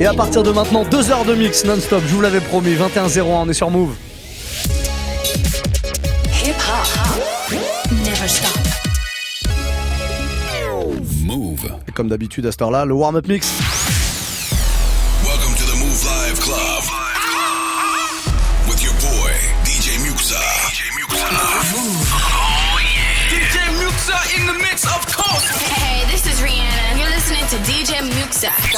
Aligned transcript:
Et 0.00 0.06
à 0.06 0.14
partir 0.14 0.42
de 0.42 0.50
maintenant, 0.50 0.82
2 0.84 1.10
heures 1.10 1.26
de 1.26 1.34
mix 1.34 1.66
non-stop, 1.66 2.02
je 2.06 2.14
vous 2.14 2.22
l'avais 2.22 2.40
promis, 2.40 2.72
21-01, 2.72 3.22
on 3.22 3.48
est 3.50 3.52
sur 3.52 3.70
Move. 3.70 3.94
Hip 6.42 6.54
hop. 6.54 7.58
Never 7.90 8.28
stop. 8.28 8.58
Move. 11.22 11.70
Et 11.86 11.92
comme 11.92 12.08
d'habitude 12.08 12.46
à 12.46 12.50
cette 12.50 12.62
heure-là, 12.62 12.86
le 12.86 12.94
warm-up 12.94 13.28
mix. 13.28 13.46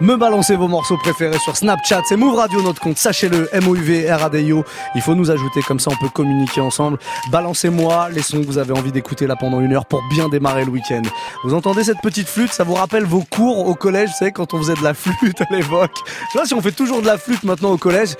me 0.00 0.16
balancer 0.16 0.56
vos 0.56 0.68
morceaux 0.68 0.96
préférés 0.96 1.38
sur 1.38 1.56
Snapchat, 1.56 2.02
c'est 2.08 2.16
Move 2.16 2.34
Radio 2.34 2.62
notre 2.62 2.80
compte, 2.80 2.96
sachez-le, 2.96 3.48
M-O-U-V, 3.52 4.10
R-A-D-I-O, 4.10 4.64
il 4.94 5.02
faut 5.02 5.14
nous 5.14 5.30
ajouter, 5.30 5.60
comme 5.62 5.78
ça 5.78 5.90
on 5.90 5.96
peut 5.96 6.08
communiquer 6.08 6.60
ensemble. 6.60 6.98
Balancez-moi 7.30 8.08
les 8.10 8.22
sons 8.22 8.40
que 8.40 8.46
vous 8.46 8.58
avez 8.58 8.72
envie 8.72 8.92
d'écouter 8.92 9.26
là 9.26 9.36
pendant 9.36 9.60
une 9.60 9.74
heure 9.74 9.86
pour 9.86 10.02
bien 10.08 10.28
démarrer 10.28 10.64
le 10.64 10.70
week-end. 10.70 11.02
Vous 11.44 11.54
entendez 11.54 11.84
cette 11.84 12.00
petite 12.00 12.28
flûte, 12.28 12.52
ça 12.52 12.64
vous 12.64 12.74
rappelle 12.74 13.04
vos 13.04 13.22
cours 13.22 13.66
au 13.66 13.74
collège, 13.74 14.08
vous 14.10 14.16
savez, 14.18 14.32
quand 14.32 14.54
on 14.54 14.58
faisait 14.58 14.74
de 14.74 14.82
la 14.82 14.94
flûte 14.94 15.40
à 15.42 15.54
l'époque. 15.54 15.96
Je 16.06 16.32
sais 16.32 16.38
pas 16.38 16.46
si 16.46 16.54
on 16.54 16.62
fait 16.62 16.72
toujours 16.72 17.02
de 17.02 17.06
la 17.06 17.18
flûte 17.18 17.44
maintenant 17.44 17.70
au 17.70 17.78
collège. 17.78 18.16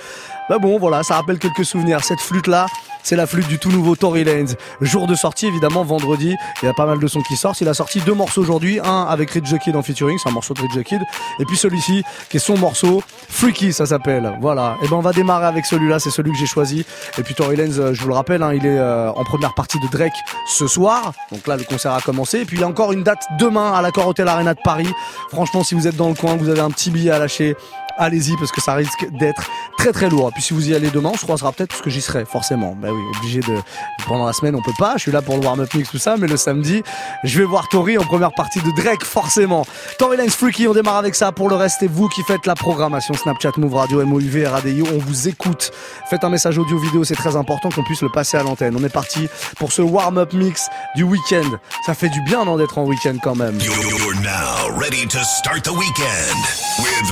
Bah 0.50 0.58
bon, 0.58 0.80
voilà, 0.80 1.04
ça 1.04 1.14
rappelle 1.14 1.38
quelques 1.38 1.64
souvenirs. 1.64 2.02
Cette 2.02 2.18
flûte-là, 2.18 2.66
c'est 3.04 3.14
la 3.14 3.28
flûte 3.28 3.46
du 3.46 3.60
tout 3.60 3.70
nouveau 3.70 3.94
Tory 3.94 4.24
Lanez. 4.24 4.56
Jour 4.80 5.06
de 5.06 5.14
sortie, 5.14 5.46
évidemment, 5.46 5.84
vendredi. 5.84 6.34
Il 6.60 6.66
y 6.66 6.68
a 6.68 6.74
pas 6.74 6.86
mal 6.86 6.98
de 6.98 7.06
sons 7.06 7.20
qui 7.20 7.36
sortent. 7.36 7.60
Il 7.60 7.68
a 7.68 7.74
sorti 7.74 8.00
deux 8.00 8.14
morceaux 8.14 8.40
aujourd'hui. 8.40 8.80
Un 8.82 9.06
avec 9.08 9.30
Rich 9.30 9.56
Kid 9.62 9.76
en 9.76 9.82
featuring, 9.82 10.18
c'est 10.20 10.28
un 10.28 10.32
morceau 10.32 10.52
de 10.54 10.60
Rich 10.62 10.84
Kid. 10.84 11.00
Et 11.38 11.44
puis 11.44 11.56
celui-ci, 11.56 12.02
qui 12.28 12.38
est 12.38 12.40
son 12.40 12.58
morceau, 12.58 13.00
Freaky, 13.28 13.72
ça 13.72 13.86
s'appelle. 13.86 14.36
Voilà. 14.40 14.76
Et 14.82 14.88
ben, 14.88 14.96
on 14.96 15.02
va 15.02 15.12
démarrer 15.12 15.46
avec 15.46 15.66
celui-là. 15.66 16.00
C'est 16.00 16.10
celui 16.10 16.32
que 16.32 16.38
j'ai 16.38 16.46
choisi. 16.46 16.84
Et 17.16 17.22
puis 17.22 17.36
Tory 17.36 17.54
Lanez, 17.54 17.78
euh, 17.78 17.94
je 17.94 18.02
vous 18.02 18.08
le 18.08 18.14
rappelle, 18.14 18.42
hein, 18.42 18.52
il 18.52 18.66
est 18.66 18.76
euh, 18.76 19.08
en 19.12 19.22
première 19.22 19.54
partie 19.54 19.78
de 19.78 19.86
Drake 19.86 20.18
ce 20.48 20.66
soir. 20.66 21.12
Donc 21.30 21.46
là, 21.46 21.56
le 21.56 21.62
concert 21.62 21.92
a 21.92 22.00
commencé. 22.00 22.40
Et 22.40 22.44
puis 22.44 22.56
il 22.56 22.60
y 22.62 22.64
a 22.64 22.68
encore 22.68 22.90
une 22.90 23.04
date 23.04 23.22
demain 23.38 23.72
à 23.72 23.82
l'Accor 23.82 24.08
Hotel 24.08 24.26
Arena 24.26 24.54
de 24.54 24.60
Paris. 24.64 24.92
Franchement, 25.30 25.62
si 25.62 25.76
vous 25.76 25.86
êtes 25.86 25.96
dans 25.96 26.08
le 26.08 26.16
coin, 26.16 26.34
vous 26.34 26.48
avez 26.48 26.60
un 26.60 26.70
petit 26.70 26.90
billet 26.90 27.12
à 27.12 27.20
lâcher, 27.20 27.54
allez-y 28.00 28.36
parce 28.36 28.50
que 28.50 28.60
ça 28.60 28.74
risque 28.74 29.06
d'être 29.12 29.48
très 29.78 29.92
très 29.92 30.08
lourd. 30.08 30.28
Et 30.30 30.32
puis 30.32 30.42
si 30.42 30.54
vous 30.54 30.68
y 30.68 30.74
allez 30.74 30.90
demain, 30.90 31.10
on 31.12 31.16
se 31.16 31.24
croisera 31.24 31.52
peut-être 31.52 31.68
parce 31.68 31.82
que 31.82 31.90
j'y 31.90 32.00
serai 32.00 32.24
forcément. 32.24 32.74
Bah 32.76 32.88
oui, 32.90 33.00
obligé 33.18 33.40
de 33.40 33.58
pendant 34.06 34.26
la 34.26 34.32
semaine 34.32 34.56
on 34.56 34.62
peut 34.62 34.72
pas. 34.78 34.94
Je 34.96 35.02
suis 35.02 35.12
là 35.12 35.22
pour 35.22 35.36
le 35.36 35.44
warm-up 35.44 35.72
mix 35.74 35.90
tout 35.90 35.98
ça, 35.98 36.16
mais 36.18 36.26
le 36.26 36.36
samedi, 36.36 36.82
je 37.22 37.38
vais 37.38 37.44
voir 37.44 37.68
Tori 37.68 37.98
en 37.98 38.04
première 38.04 38.32
partie 38.32 38.60
de 38.60 38.70
Drake 38.72 39.04
forcément. 39.04 39.66
Tory 39.98 40.16
Lanez 40.16 40.30
Freaky, 40.30 40.66
on 40.66 40.72
démarre 40.72 40.96
avec 40.96 41.14
ça. 41.14 41.30
Pour 41.32 41.48
le 41.48 41.56
reste, 41.56 41.76
c'est 41.80 41.90
vous 41.90 42.08
qui 42.08 42.22
faites 42.22 42.46
la 42.46 42.54
programmation 42.54 43.14
Snapchat, 43.14 43.52
Move 43.58 43.74
Radio, 43.74 44.04
MOUV, 44.04 44.46
RADIO. 44.46 44.86
On 44.94 44.98
vous 44.98 45.28
écoute. 45.28 45.70
Faites 46.08 46.24
un 46.24 46.30
message 46.30 46.58
audio 46.58 46.78
vidéo, 46.78 47.04
c'est 47.04 47.14
très 47.14 47.36
important 47.36 47.68
qu'on 47.70 47.84
puisse 47.84 48.02
le 48.02 48.08
passer 48.08 48.36
à 48.36 48.42
l'antenne. 48.42 48.74
On 48.78 48.84
est 48.84 48.92
parti 48.92 49.28
pour 49.56 49.72
ce 49.72 49.82
warm-up 49.82 50.32
mix 50.32 50.68
du 50.96 51.02
week-end. 51.02 51.48
Ça 51.86 51.94
fait 51.94 52.08
du 52.08 52.20
bien 52.22 52.44
non 52.44 52.56
d'être 52.56 52.78
en 52.78 52.84
week-end 52.84 53.16
quand 53.22 53.36
même. 53.36 53.58
You're 53.60 54.14
now 54.22 54.78
ready 54.78 55.06
to 55.06 55.18
start 55.18 55.64
the 55.64 55.72
with 55.72 57.10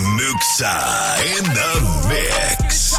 in 0.78 1.44
the 1.44 2.08
mix. 2.08 2.96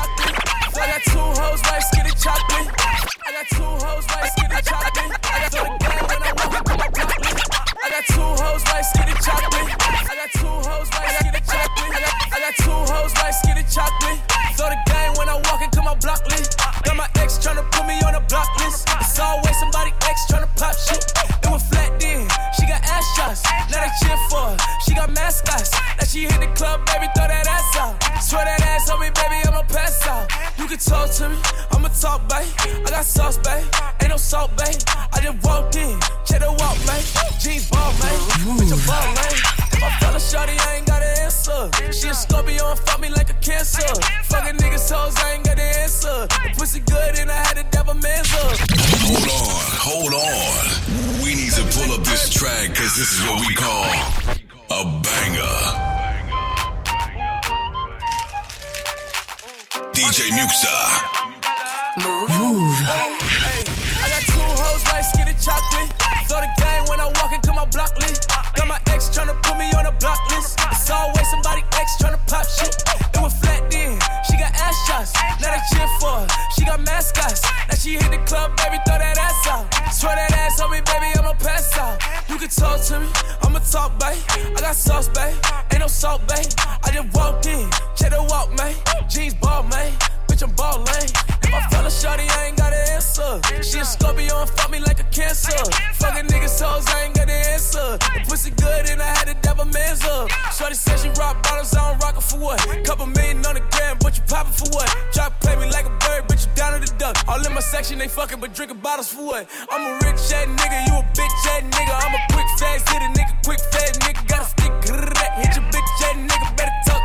She 24.86 24.96
got 24.96 25.12
mascots. 25.12 25.99
She 26.10 26.26
hit 26.26 26.42
the 26.42 26.50
club, 26.58 26.82
baby, 26.90 27.06
throw 27.14 27.30
that 27.30 27.46
ass 27.46 27.78
out. 27.78 27.94
Swear 28.18 28.42
that 28.42 28.66
ass 28.66 28.90
on 28.90 28.98
me, 28.98 29.14
baby, 29.14 29.46
I'ma 29.46 29.62
pass 29.70 30.02
out. 30.10 30.26
You 30.58 30.66
can 30.66 30.82
talk 30.82 31.06
to 31.22 31.30
me, 31.30 31.38
I'ma 31.70 31.86
talk, 31.94 32.26
babe. 32.26 32.50
I 32.82 32.90
got 32.90 33.06
sauce, 33.06 33.38
babe. 33.38 33.62
Ain't 34.02 34.10
no 34.10 34.18
salt, 34.18 34.50
babe. 34.58 34.74
I 35.14 35.22
just 35.22 35.38
walked 35.46 35.78
in, 35.78 36.02
check 36.26 36.42
the 36.42 36.50
walk, 36.50 36.82
man. 36.90 36.98
Jeans 37.38 37.70
ball, 37.70 37.94
man. 38.02 38.18
Bitch, 38.58 38.74
a 38.74 38.80
ball, 38.90 39.06
man. 39.22 39.34
If 39.70 39.84
I 39.86 39.90
fell 40.02 40.16
a 40.18 40.20
shorty, 40.20 40.58
I 40.58 40.82
ain't 40.82 40.88
got 40.90 41.06
an 41.06 41.14
answer. 41.30 41.70
She 41.94 42.10
a 42.10 42.14
Scorpio 42.18 42.74
and 42.74 42.80
fuck 42.90 42.98
me 42.98 43.14
like 43.14 43.30
a 43.30 43.38
cancer. 43.46 43.86
Fucking 44.34 44.58
niggas 44.58 44.90
hoes, 44.90 45.14
I 45.14 45.38
ain't 45.38 45.46
got 45.46 45.62
an 45.62 45.74
answer. 45.78 46.26
The 46.26 46.50
pussy 46.58 46.82
good 46.90 47.22
and 47.22 47.30
I 47.30 47.38
had 47.38 47.62
to 47.62 47.66
dab 47.70 47.86
a 47.86 47.94
man's 47.94 48.34
up. 48.34 48.58
Hold 49.06 49.30
on, 49.30 49.62
hold 49.78 50.14
on. 50.18 51.22
We 51.22 51.38
need 51.38 51.54
to 51.54 51.62
pull 51.78 51.94
up 51.94 52.02
this 52.02 52.34
track 52.34 52.74
because 52.74 52.98
this 52.98 53.14
is 53.14 53.22
what 53.30 53.46
we 53.46 53.54
call 53.54 53.86
a 54.74 54.82
banger. 55.06 55.89
DJ 60.00 60.32
Muxxa. 60.32 60.72
Mouv'. 62.00 62.80
I 64.00 64.08
got 64.08 64.24
two 64.32 64.40
hoes 64.40 64.84
like 64.88 65.04
skinny 65.04 65.36
chocolate. 65.44 65.92
Throw 66.24 66.40
the 66.40 66.48
game 66.56 66.88
when 66.88 67.04
I 67.04 67.12
walk 67.20 67.36
into 67.36 67.52
my 67.52 67.66
block 67.66 67.92
list. 68.00 68.32
Got 68.56 68.68
my 68.70 68.80
ex 68.96 69.10
tryna 69.12 69.36
put 69.44 69.58
me 69.60 69.68
on 69.76 69.88
a 69.88 69.92
block 70.00 70.20
list. 70.32 70.58
It's 70.72 70.90
always 70.90 71.30
somebody 71.30 71.64
ex 71.76 72.00
tryna 72.00 72.16
pop 72.32 72.48
shit. 72.48 72.80
It 73.12 73.20
was 73.20 73.36
flat 73.44 73.70
then. 73.70 74.00
She 74.24 74.40
got 74.40 74.56
ass 74.56 74.78
shots. 74.88 75.12
Now 75.44 75.52
they 75.52 75.64
cheer 75.68 75.90
for 76.00 76.24
her. 76.24 76.28
She 76.56 76.64
got 76.64 76.80
mascots. 76.80 77.44
Now 77.68 77.76
she 77.76 78.00
hit 78.00 78.10
the 78.10 78.24
club, 78.24 78.56
baby, 78.56 78.80
throw 78.88 79.04
that 79.04 79.20
ass 79.20 79.48
out. 79.52 79.68
Swear 79.92 80.16
that 80.16 80.32
ass 80.32 80.62
on 80.62 80.72
me, 80.72 80.80
baby, 80.80 81.12
I'ma 81.20 81.34
pass 81.34 81.76
out. 81.76 81.79
You 81.79 81.79
can 82.50 82.64
talk 82.64 82.82
to 82.82 83.00
me, 83.00 83.08
I'ma 83.44 83.60
talk, 83.60 84.00
babe. 84.00 84.18
I 84.56 84.62
got 84.62 84.76
sauce, 84.76 85.08
babe. 85.10 85.36
Ain't 85.72 85.80
no 85.80 85.88
salt, 85.88 86.28
babe. 86.28 86.46
I 86.84 86.92
just 86.92 87.16
walked 87.16 87.46
in, 87.46 87.70
check 87.96 88.12
the 88.12 88.26
walk, 88.30 88.56
man. 88.58 88.76
Jeans 89.10 89.36
ball, 89.36 89.64
man. 89.64 89.92
Bitch, 90.28 90.44
I'm 90.44 90.52
ballin'. 90.56 91.39
If 91.50 91.56
I 91.56 91.66
fell 91.74 91.82
a 91.82 91.90
shorty, 91.90 92.30
I 92.30 92.54
ain't 92.54 92.58
got 92.62 92.74
an 92.74 92.94
answer. 92.94 93.42
She 93.66 93.80
a 93.80 93.86
Scorpio 93.86 94.46
and 94.46 94.50
fuck 94.54 94.70
me 94.70 94.78
like 94.86 95.00
a 95.00 95.08
cancer. 95.10 95.58
Fucking 95.98 96.30
niggas 96.30 96.62
hoes, 96.62 96.86
I 96.86 97.10
ain't 97.10 97.16
got 97.18 97.26
an 97.26 97.42
answer. 97.50 97.98
The 97.98 98.22
pussy 98.30 98.52
good 98.52 98.86
and 98.86 99.02
I 99.02 99.10
had 99.18 99.26
to 99.26 99.36
dab 99.42 99.58
a 99.58 99.66
man's 99.66 100.06
up. 100.06 100.30
Shorty 100.54 100.76
said 100.76 101.00
she 101.02 101.10
rock 101.18 101.42
bottles, 101.42 101.74
I 101.74 101.90
don't 101.90 101.98
rock 102.06 102.18
it 102.18 102.22
for 102.22 102.38
what? 102.38 102.62
Couple 102.86 103.08
million 103.08 103.44
on 103.50 103.56
the 103.58 103.66
gram, 103.74 103.98
but 104.00 104.14
you 104.16 104.22
poppin' 104.30 104.54
for 104.54 104.70
what? 104.78 104.94
Try 105.12 105.30
play 105.42 105.56
me 105.58 105.66
like 105.74 105.90
a 105.90 105.96
bird, 106.06 106.30
but 106.30 106.38
you 106.38 106.54
down 106.54 106.78
to 106.78 106.86
the 106.86 106.94
duck. 107.02 107.18
All 107.28 107.42
in 107.42 107.52
my 107.52 107.66
section, 107.66 107.98
they 107.98 108.08
fucking, 108.08 108.40
but 108.40 108.54
drinking 108.54 108.78
bottles 108.86 109.10
for 109.10 109.26
what? 109.26 109.50
I'm 109.72 109.82
a 109.90 109.94
rich 110.06 110.22
ass 110.30 110.46
nigga, 110.54 110.86
you 110.86 111.02
a 111.02 111.04
bitch 111.18 111.50
ass 111.50 111.66
nigga. 111.66 111.98
I'm 111.98 112.14
a 112.14 112.22
quick 112.30 112.50
fast 112.62 112.86
hitter, 112.94 113.10
nigga, 113.18 113.34
quick 113.42 113.62
fast 113.74 113.98
nigga. 114.06 114.22
Got 114.30 114.46
a 114.46 114.50
stick, 114.54 114.74
hit 114.86 115.50
your 115.58 115.66
bitch 115.74 115.92
ass 116.06 116.14
nigga. 116.14 116.48
Better 116.54 116.78
talk 116.86 116.99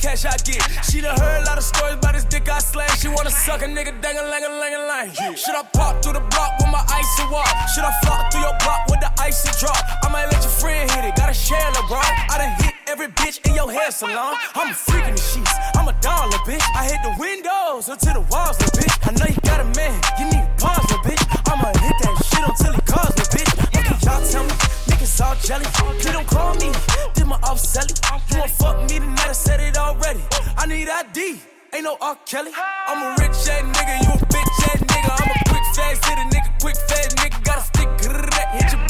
cash 0.00 0.24
I 0.24 0.36
get. 0.48 0.64
She 0.88 1.00
done 1.00 1.18
heard 1.20 1.42
a 1.42 1.44
lot 1.44 1.58
of 1.58 1.64
stories 1.64 1.94
about 1.94 2.14
this 2.14 2.24
dick 2.24 2.48
I 2.48 2.58
slang. 2.58 2.88
She 2.98 3.08
wanna 3.08 3.30
suck 3.30 3.62
a 3.62 3.66
nigga 3.66 4.00
dang 4.00 4.16
a 4.16 4.22
lang 4.22 4.44
a 4.44 4.48
lang 4.48 4.74
a 4.74 4.82
lang. 4.88 5.36
Should 5.36 5.54
I 5.54 5.62
pop 5.72 6.02
through 6.02 6.14
the 6.14 6.24
block 6.32 6.58
with 6.58 6.72
my 6.72 6.82
icy 6.88 7.24
walk? 7.30 7.48
Should 7.74 7.84
I 7.84 7.92
flop 8.02 8.32
through 8.32 8.40
your 8.40 8.56
block 8.64 8.80
with 8.88 9.00
the 9.00 9.12
ice 9.20 9.44
icy 9.44 9.52
drop? 9.60 9.78
I 10.02 10.08
might 10.08 10.26
let 10.32 10.42
your 10.42 10.50
friend 10.50 10.90
hit 10.90 11.04
it, 11.04 11.14
gotta 11.16 11.34
share 11.34 11.60
LeBron. 11.76 12.10
I 12.32 12.38
done 12.38 12.54
hit 12.64 12.74
every 12.88 13.08
bitch 13.08 13.46
in 13.46 13.54
your 13.54 13.70
hair 13.70 13.90
salon. 13.90 14.34
I'm 14.54 14.70
a 14.70 14.74
freak 14.74 15.06
in 15.06 15.14
the 15.14 15.20
sheets, 15.20 15.52
I'm 15.76 15.88
a 15.88 15.94
dollar 16.00 16.40
bitch. 16.48 16.64
I 16.74 16.84
hit 16.88 17.00
the 17.04 17.14
windows 17.20 17.88
until 17.88 18.14
the 18.14 18.24
walls, 18.32 18.58
little 18.58 18.80
bitch. 18.80 18.96
I 19.06 19.12
know 19.12 19.28
you 19.28 19.40
got 19.44 19.60
a 19.60 19.68
man, 19.78 19.94
you 20.18 20.24
need 20.32 20.46
pause, 20.58 20.82
little 20.88 21.04
bitch. 21.04 21.22
I'ma 21.46 21.68
hit 21.78 21.96
that 22.02 22.14
shit 22.24 22.44
until 22.48 22.72
it 22.74 22.84
calls, 22.86 23.12
little 23.16 23.30
bitch. 23.36 23.50
Okay, 23.76 23.96
y'all 24.06 24.22
tell 24.24 24.44
me, 24.44 24.54
niggas 25.10 25.20
all 25.20 25.34
jelly. 25.42 25.64
Please 26.00 26.12
don't 26.12 26.26
call 26.26 26.54
me, 26.54 26.72
did 27.14 27.26
my 27.26 27.38
off 27.42 27.58
selling. 27.58 27.90
You 28.30 28.38
won't 28.38 28.50
fuck 28.50 28.80
me 28.82 28.98
tonight, 28.98 29.28
I 29.28 29.32
said 29.32 29.60
it 29.60 29.76
already. 29.76 30.20
I 30.56 30.66
need 30.66 30.88
ID. 30.88 31.40
Ain't 31.72 31.84
no 31.84 31.96
R. 32.00 32.16
Kelly. 32.26 32.50
I'm 32.88 33.02
a 33.02 33.10
rich 33.22 33.30
ass 33.30 33.62
nigga, 33.62 34.02
you 34.02 34.10
a 34.10 34.26
bitch 34.26 34.62
ass 34.68 34.80
nigga. 34.80 35.10
I'm 35.22 35.30
a 35.30 35.48
quick 35.48 35.66
fast 35.74 36.04
hit 36.04 36.18
a 36.18 36.26
nigga, 36.34 36.60
quick 36.60 36.76
fast 36.76 37.16
nigga. 37.16 37.44
Gotta 37.44 37.62
stick 37.62 37.88
hit 38.00 38.72
your 38.72 38.89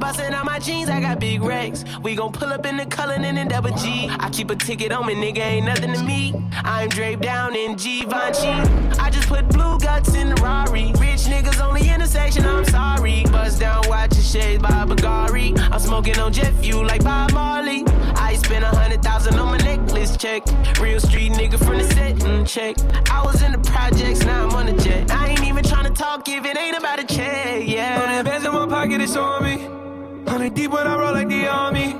Bustin' 0.00 0.32
out 0.32 0.46
my 0.46 0.58
jeans, 0.58 0.88
I 0.88 0.98
got 1.00 1.20
big 1.20 1.42
racks. 1.42 1.84
We 2.02 2.14
gon' 2.14 2.32
pull 2.32 2.48
up 2.48 2.64
in 2.64 2.78
the 2.78 2.86
Cullinan 2.86 3.36
and 3.36 3.50
double 3.50 3.70
G. 3.76 4.08
I 4.08 4.30
keep 4.30 4.50
a 4.50 4.56
ticket 4.56 4.92
on 4.92 5.06
me, 5.06 5.14
nigga, 5.14 5.38
ain't 5.38 5.66
nothing 5.66 5.92
to 5.92 6.02
me. 6.02 6.34
I'm 6.52 6.88
draped 6.88 7.22
down 7.22 7.54
in 7.54 7.76
Givenchy. 7.76 8.48
I 8.98 9.10
just 9.10 9.28
put 9.28 9.46
blue 9.50 9.78
guts 9.78 10.14
in 10.14 10.30
the 10.30 10.36
Rari. 10.36 10.92
Rich 10.98 11.24
niggas 11.26 11.60
only 11.62 11.90
intersection, 11.90 12.46
I'm 12.46 12.64
sorry. 12.64 13.24
Bust 13.24 13.60
down, 13.60 13.82
watch 13.88 14.14
your 14.14 14.24
shades 14.24 14.62
by 14.62 14.70
Bagari. 14.70 15.58
I'm 15.70 15.78
smoking 15.78 16.18
on 16.18 16.32
jet 16.32 16.54
fuel 16.54 16.84
like 16.84 17.04
Bob 17.04 17.32
Marley. 17.32 17.84
I 18.16 18.34
spent 18.36 18.64
a 18.64 18.68
hundred 18.68 19.02
thousand 19.02 19.38
on 19.38 19.48
my 19.48 19.58
necklace 19.58 20.16
check. 20.16 20.42
Real 20.80 20.98
street 20.98 21.32
nigga 21.32 21.58
from 21.58 21.76
the 21.76 21.84
setting 21.84 22.44
check. 22.46 22.76
I 23.10 23.22
was 23.22 23.42
in 23.42 23.52
the 23.52 23.58
projects, 23.58 24.24
now 24.24 24.48
I'm 24.48 24.54
on 24.54 24.66
the 24.66 24.82
jet. 24.82 25.10
I 25.10 25.28
ain't 25.28 25.44
even 25.44 25.62
tryna 25.62 25.94
talk 25.94 26.26
if 26.28 26.44
it 26.46 26.56
ain't 26.56 26.78
about 26.78 26.98
a 27.00 27.04
check, 27.04 27.68
yeah. 27.68 27.98
Hundred 28.00 28.24
bands 28.24 28.46
in 28.46 28.52
my 28.52 28.66
pocket, 28.66 29.02
it's 29.02 29.14
on 29.14 29.44
me. 29.44 29.89
Hundred 30.26 30.54
deep 30.54 30.70
when 30.70 30.86
I 30.86 30.96
roll 30.98 31.12
like 31.12 31.28
the 31.28 31.46
army. 31.48 31.96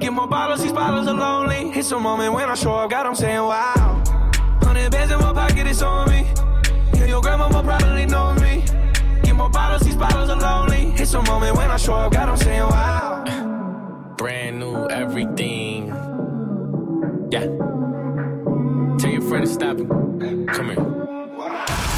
Get 0.00 0.12
more 0.12 0.26
bottles, 0.26 0.62
these 0.62 0.72
bottles 0.72 1.06
are 1.08 1.14
lonely. 1.14 1.70
It's 1.78 1.90
a 1.92 1.98
moment 1.98 2.34
when 2.34 2.48
I 2.48 2.54
show 2.54 2.74
up, 2.74 2.90
God, 2.90 3.06
I'm 3.06 3.14
saying 3.14 3.40
wow. 3.40 4.02
Hundred 4.62 4.90
bands 4.92 5.12
in 5.12 5.18
my 5.18 5.32
pocket, 5.32 5.66
it's 5.66 5.82
on 5.82 6.10
me. 6.10 6.26
Yeah, 6.94 7.06
your 7.06 7.22
grandma 7.22 7.48
will 7.48 7.62
probably 7.62 8.06
know 8.06 8.34
me. 8.34 8.64
Get 9.22 9.34
more 9.34 9.50
bottles, 9.50 9.82
these 9.82 9.96
bottles 9.96 10.30
are 10.30 10.40
lonely. 10.40 10.92
It's 11.00 11.14
a 11.14 11.22
moment 11.22 11.56
when 11.56 11.70
I 11.70 11.76
show 11.76 11.94
up, 11.94 12.12
God, 12.12 12.28
I'm 12.28 12.36
saying 12.36 12.60
wow. 12.60 14.14
brand 14.16 14.58
new 14.60 14.88
everything. 14.88 15.88
Yeah. 17.30 17.46
Tell 18.98 19.10
your 19.10 19.22
friend 19.22 19.44
to 19.44 19.52
stop 19.52 19.78
it. 19.78 19.88
Come 19.88 20.68
here. 20.68 21.93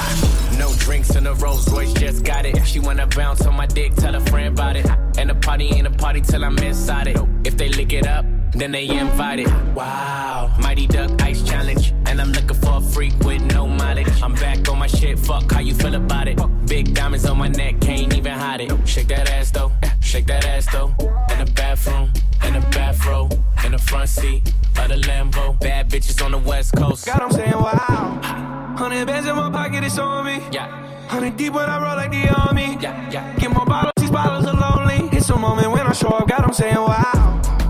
No 0.58 0.72
drinks 0.78 1.14
in 1.14 1.24
the 1.24 1.34
Rolls 1.34 1.70
Royce, 1.70 1.92
just 1.94 2.24
got 2.24 2.46
it. 2.46 2.66
She 2.66 2.80
wanna 2.80 3.06
bounce 3.06 3.44
on 3.46 3.54
my 3.54 3.66
dick, 3.66 3.94
tell 3.94 4.14
a 4.14 4.20
friend 4.20 4.48
about 4.48 4.76
it. 4.76 4.86
And 5.18 5.30
the 5.30 5.34
party 5.34 5.66
ain't 5.66 5.86
a 5.86 5.90
party 5.90 6.20
till 6.20 6.44
I'm 6.44 6.58
inside 6.58 7.08
it. 7.08 7.18
If 7.44 7.56
they 7.56 7.68
lick 7.68 7.92
it 7.92 8.06
up, 8.06 8.24
then 8.52 8.72
they 8.72 8.88
invited. 8.88 9.48
Wow. 9.74 10.54
Mighty 10.58 10.86
Duck 10.86 11.20
Ice 11.22 11.42
Challenge. 11.42 11.92
And 12.06 12.20
I'm 12.20 12.32
looking 12.32 12.56
for 12.56 12.78
a 12.78 12.80
freak 12.80 13.18
with 13.20 13.42
no 13.52 13.66
mileage. 13.66 14.08
I'm 14.22 14.34
back 14.34 14.68
on 14.68 14.78
my 14.78 14.86
shit, 14.86 15.18
fuck 15.18 15.50
how 15.52 15.60
you 15.60 15.74
feel 15.74 15.94
about 15.94 16.28
it. 16.28 16.38
Big 16.66 16.94
diamonds 16.94 17.26
on 17.26 17.38
my 17.38 17.48
neck, 17.48 17.80
can't 17.80 18.14
even 18.16 18.32
hide 18.32 18.62
it. 18.62 18.72
Shake 18.88 19.08
that 19.08 19.28
ass 19.28 19.50
though, 19.50 19.72
shake 20.06 20.26
that 20.26 20.46
ass 20.46 20.66
though. 20.72 20.94
In 21.30 21.44
the 21.44 21.50
bathroom, 21.54 22.12
in 22.44 22.52
the 22.54 22.60
bathroom, 22.70 23.28
in 23.64 23.72
the 23.72 23.78
front 23.78 24.08
seat 24.08 24.42
of 24.78 24.88
the 24.88 24.94
Lambo. 25.08 25.58
Bad 25.60 25.90
bitches 25.90 26.24
on 26.24 26.30
the 26.30 26.38
west 26.38 26.74
coast. 26.76 27.06
God, 27.06 27.20
I'm 27.20 27.30
saying 27.32 27.50
wow. 27.52 28.74
Hundred 28.78 29.06
bands 29.06 29.28
in 29.28 29.34
my 29.34 29.50
pocket, 29.50 29.82
it's 29.84 29.98
on 29.98 30.24
me. 30.26 30.40
Yeah, 30.52 30.68
Hundred 31.08 31.36
deep 31.36 31.52
when 31.52 31.68
I 31.68 31.82
roll 31.82 31.96
like 31.96 32.10
the 32.12 32.28
army. 32.28 32.78
yeah, 32.80 33.10
yeah. 33.10 33.36
Get 33.38 33.50
more 33.50 33.66
bottles, 33.66 33.92
these 33.96 34.10
bottles 34.10 34.46
are 34.46 34.54
lonely. 34.54 35.08
It's 35.16 35.28
a 35.30 35.36
moment 35.36 35.72
when 35.72 35.86
I 35.86 35.92
show 35.92 36.08
up, 36.08 36.28
God, 36.28 36.42
I'm 36.44 36.52
saying 36.52 36.76
wow. 36.76 37.65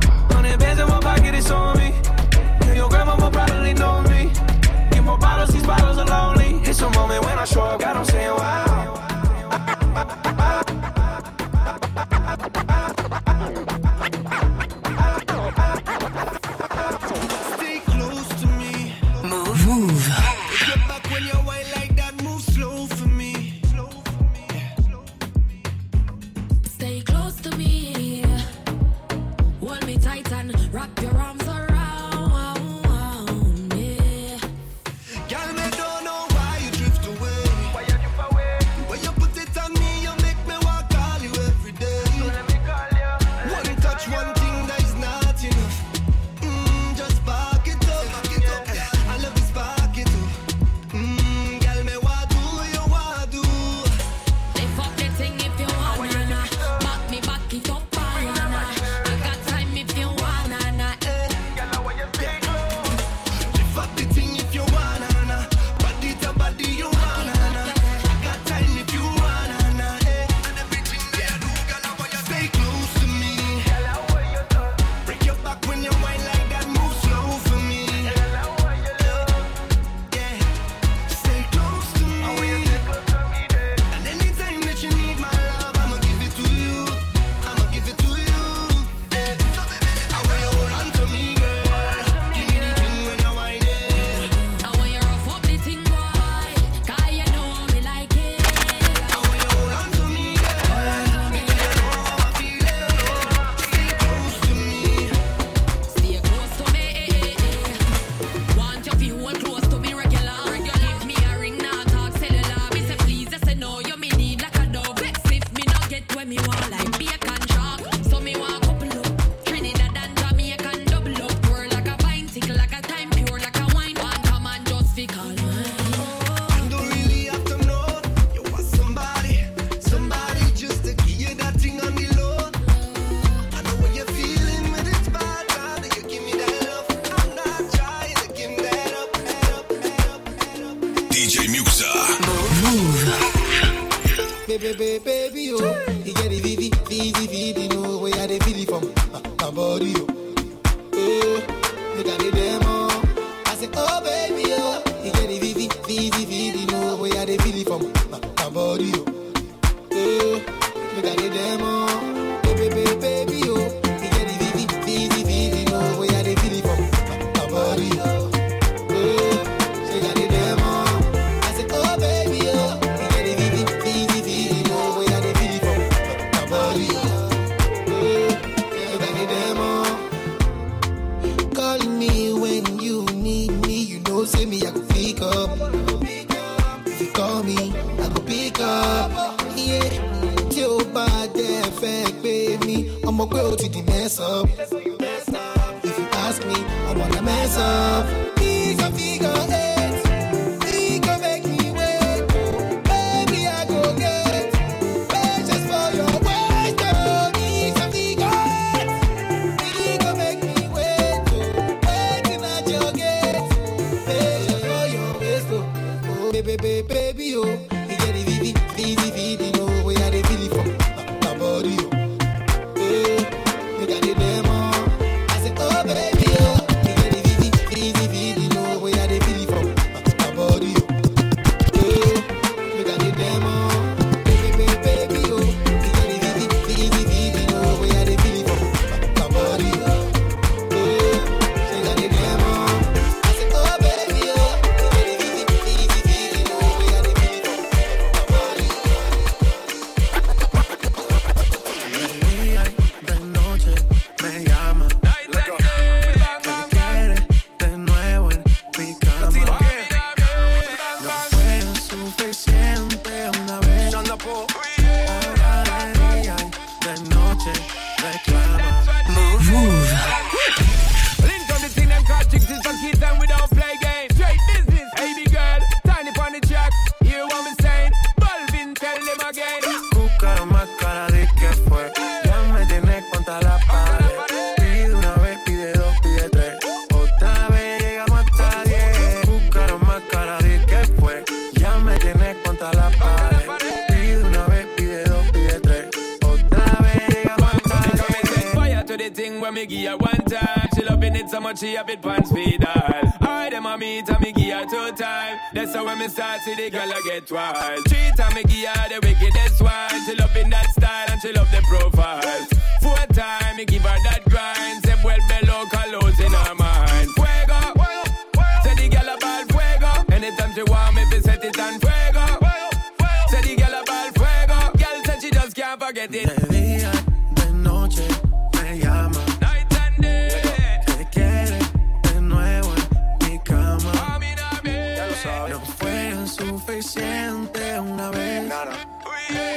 Pero 335.56 335.72
fue 335.78 336.26
suficiente 336.26 337.80
una 337.80 338.10
vez. 338.10 338.52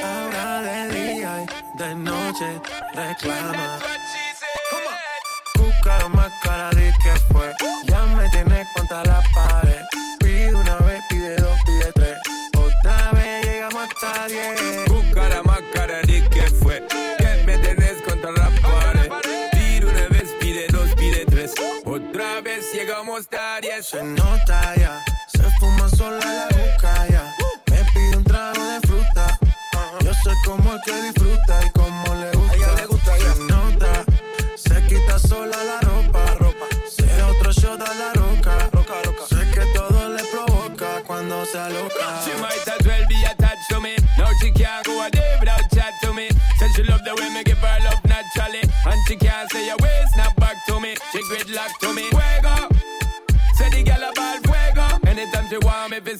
Ahora 0.02 0.62
de 0.62 0.88
día 0.88 1.44
y 1.44 1.78
de 1.78 1.94
noche 1.94 2.60
reclama. 2.94 3.78
Busca 5.56 6.08
más 6.08 6.32
cara 6.42 6.70
de 6.70 6.92
que 7.02 7.32
fue. 7.32 7.52
Ya 7.86 8.04
me 8.06 8.28
tienes 8.30 8.66
contra 8.74 9.04
la 9.04 9.22
pared. 9.34 9.82
Pide 10.20 10.54
una 10.54 10.76
vez, 10.78 11.02
pide 11.10 11.36
dos, 11.36 11.58
pide 11.66 11.92
tres. 11.92 12.16
Otra 12.56 13.10
vez 13.12 13.46
llegamos 13.46 13.88
hasta 13.88 14.26
diez. 14.28 14.60
Más 15.44 15.62
cara 15.74 16.00
de 16.02 16.28
que 16.30 16.42
fue. 16.62 16.86
Ya 17.18 17.36
me 17.44 17.58
tenés 17.58 18.00
contra 18.02 18.30
la 18.32 18.50
pared. 18.62 19.10
Pide 19.52 19.86
una 19.86 20.08
vez, 20.08 20.34
pide 20.40 20.66
dos, 20.68 20.94
pide 20.94 21.26
tres. 21.26 21.52
Otra 21.84 22.40
vez 22.40 22.72
llegamos 22.72 23.20
hasta 23.20 23.60
diez. 23.60 23.86
Se 23.86 24.02
nota 24.02 24.74
ya 24.76 25.09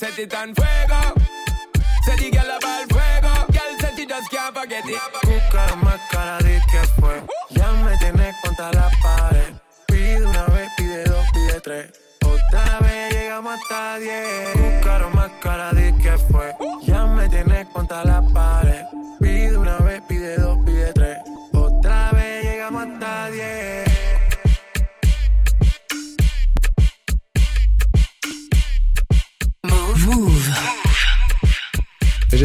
Set 0.00 0.18
it 0.18 0.34
on 0.34 0.54
fuego. 0.54 1.19